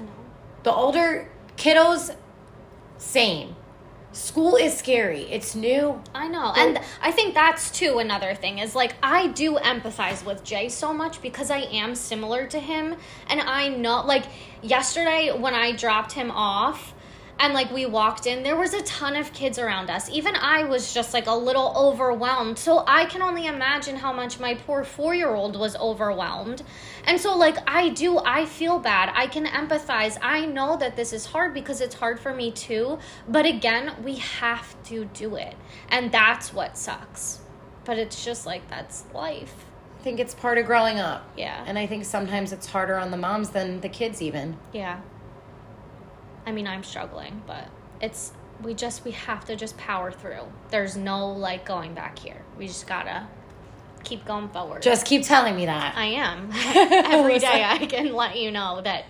The 0.63 0.73
older 0.73 1.29
kiddos, 1.57 2.15
same. 2.99 3.57
School 4.13 4.57
is 4.57 4.77
scary. 4.77 5.23
It's 5.31 5.55
new. 5.55 6.03
I 6.15 6.27
know. 6.27 6.53
And 6.57 6.81
I 7.01 7.13
think 7.13 7.33
that's 7.33 7.71
too 7.71 7.99
another 7.99 8.35
thing 8.35 8.59
is 8.59 8.75
like 8.75 8.95
I 9.03 9.29
do 9.29 9.57
empathize 9.57 10.25
with 10.25 10.43
Jay 10.43 10.69
so 10.69 10.93
much 10.93 11.23
because 11.23 11.49
I 11.51 11.59
am 11.59 11.95
similar 11.95 12.47
to 12.49 12.59
him 12.59 12.97
and 13.29 13.41
I 13.41 13.69
know 13.69 14.05
like 14.05 14.25
yesterday 14.63 15.31
when 15.31 15.55
I 15.55 15.77
dropped 15.77 16.13
him 16.13 16.33
off 16.33 16.93
And 17.43 17.55
like 17.55 17.73
we 17.73 17.87
walked 17.87 18.27
in, 18.27 18.43
there 18.43 18.57
was 18.57 18.75
a 18.75 18.83
ton 18.83 19.17
of 19.17 19.33
kids 19.33 19.59
around 19.59 19.89
us. 19.89 20.11
Even 20.11 20.37
I 20.37 20.65
was 20.65 20.93
just 20.93 21.15
like 21.15 21.27
a 21.27 21.35
little 21.35 21.73
overwhelmed. 21.75 22.59
So 22.59 22.85
I 22.87 23.07
can 23.07 23.23
only 23.23 23.47
imagine 23.47 23.97
how 23.97 24.13
much 24.13 24.39
my 24.39 24.55
poor 24.55 24.85
four 24.85 25.15
year 25.15 25.35
old 25.35 25.59
was 25.59 25.75
overwhelmed. 25.77 26.63
And 27.05 27.19
so, 27.19 27.35
like, 27.35 27.57
I 27.67 27.89
do, 27.89 28.19
I 28.19 28.45
feel 28.45 28.79
bad. 28.79 29.11
I 29.15 29.27
can 29.27 29.47
empathize. 29.47 30.19
I 30.21 30.45
know 30.45 30.77
that 30.77 30.97
this 30.97 31.15
is 31.15 31.25
hard 31.25 31.55
because 31.55 31.81
it's 31.81 31.95
hard 31.95 32.21
for 32.21 32.35
me 32.35 32.53
too. 32.53 32.99
But 33.27 33.47
again, 33.47 33.95
we 34.05 34.17
have 34.17 34.81
to 34.85 35.07
do 35.07 35.37
it. 35.37 35.55
And 35.89 36.13
that's 36.13 36.53
what 36.53 36.77
sucks. 36.77 37.41
But 37.87 37.99
it's 37.99 38.23
just 38.23 38.45
like, 38.45 38.69
that's 38.69 39.05
life. 39.15 39.65
I 39.99 40.03
think 40.03 40.21
it's 40.21 40.35
part 40.35 40.59
of 40.59 40.67
growing 40.67 40.99
up. 40.99 41.27
Yeah. 41.39 41.65
And 41.67 41.79
I 41.79 41.87
think 41.87 42.05
sometimes 42.05 42.53
it's 42.53 42.67
harder 42.67 42.97
on 42.97 43.11
the 43.11 43.17
moms 43.17 43.51
than 43.51 43.81
the 43.81 43.89
kids, 43.89 44.21
even. 44.21 44.59
Yeah. 44.75 45.01
I 46.47 46.53
mean, 46.53 46.67
I'm 46.67 46.83
struggling, 46.83 47.43
but 47.47 47.69
it's 48.01 48.33
we 48.63 48.75
just 48.75 49.05
we 49.05 49.13
have 49.13 49.45
to 49.47 49.57
just 49.57 49.77
power 49.77 50.11
through. 50.11 50.45
There's 50.71 50.97
no 50.97 51.29
like 51.29 51.65
going 51.65 51.95
back 51.95 52.19
here. 52.19 52.43
We 52.59 52.67
just 52.67 52.87
gotta 52.87 53.27
keep 54.05 54.25
going 54.25 54.49
forward. 54.49 54.83
Just 54.83 55.07
keep 55.07 55.25
telling 55.25 55.57
me 55.57 55.67
that. 55.67 55.97
I 55.97 56.07
am. 56.07 56.51
Every 57.13 57.39
day 57.39 57.65
I 57.65 57.87
can 57.87 58.13
let 58.13 58.37
you 58.37 58.51
know 58.51 58.81
that 58.83 59.05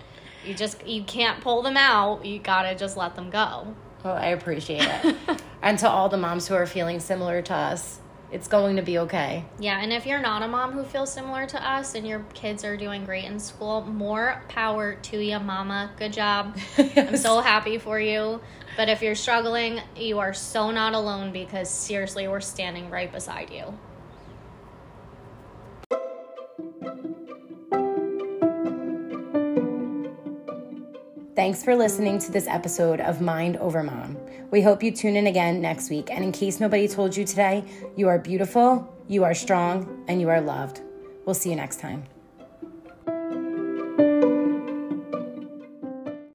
you 0.45 0.53
just 0.53 0.85
you 0.85 1.03
can't 1.03 1.41
pull 1.41 1.61
them 1.61 1.77
out. 1.77 2.25
You 2.25 2.39
gotta 2.39 2.75
just 2.75 2.97
let 2.97 3.15
them 3.15 3.29
go. 3.29 3.75
Well, 4.03 4.15
I 4.15 4.27
appreciate 4.27 4.83
it. 4.83 5.15
and 5.61 5.77
to 5.79 5.89
all 5.89 6.09
the 6.09 6.17
moms 6.17 6.47
who 6.47 6.55
are 6.55 6.65
feeling 6.65 6.99
similar 6.99 7.41
to 7.43 7.53
us, 7.53 7.99
it's 8.31 8.47
going 8.47 8.77
to 8.77 8.81
be 8.81 8.97
okay. 8.99 9.43
Yeah, 9.59 9.81
and 9.81 9.91
if 9.91 10.05
you're 10.05 10.21
not 10.21 10.41
a 10.41 10.47
mom 10.47 10.71
who 10.71 10.83
feels 10.83 11.11
similar 11.11 11.45
to 11.47 11.69
us 11.69 11.95
and 11.95 12.07
your 12.07 12.25
kids 12.33 12.63
are 12.63 12.77
doing 12.77 13.03
great 13.03 13.25
in 13.25 13.39
school, 13.39 13.81
more 13.81 14.41
power 14.47 14.95
to 14.95 15.19
you, 15.19 15.39
mama. 15.39 15.91
Good 15.97 16.13
job. 16.13 16.57
I'm 16.77 17.17
so 17.17 17.41
happy 17.41 17.77
for 17.77 17.99
you. 17.99 18.39
But 18.77 18.87
if 18.87 19.01
you're 19.01 19.15
struggling, 19.15 19.81
you 19.97 20.19
are 20.19 20.33
so 20.33 20.71
not 20.71 20.93
alone 20.93 21.33
because 21.33 21.69
seriously, 21.69 22.27
we're 22.29 22.39
standing 22.39 22.89
right 22.89 23.11
beside 23.11 23.49
you. 23.49 23.77
Thanks 31.35 31.63
for 31.63 31.75
listening 31.75 32.19
to 32.19 32.31
this 32.31 32.47
episode 32.47 33.01
of 33.01 33.19
Mind 33.19 33.57
Over 33.57 33.83
Mom. 33.83 34.17
We 34.51 34.61
hope 34.61 34.83
you 34.83 34.91
tune 34.91 35.15
in 35.15 35.27
again 35.27 35.61
next 35.61 35.89
week. 35.89 36.11
And 36.11 36.23
in 36.23 36.31
case 36.33 36.59
nobody 36.59 36.87
told 36.87 37.15
you 37.15 37.23
today, 37.23 37.63
you 37.95 38.09
are 38.09 38.19
beautiful, 38.19 38.93
you 39.07 39.23
are 39.23 39.33
strong, 39.33 40.03
and 40.09 40.19
you 40.19 40.27
are 40.27 40.41
loved. 40.41 40.81
We'll 41.25 41.35
see 41.35 41.49
you 41.49 41.55
next 41.55 41.79
time. 41.79 42.03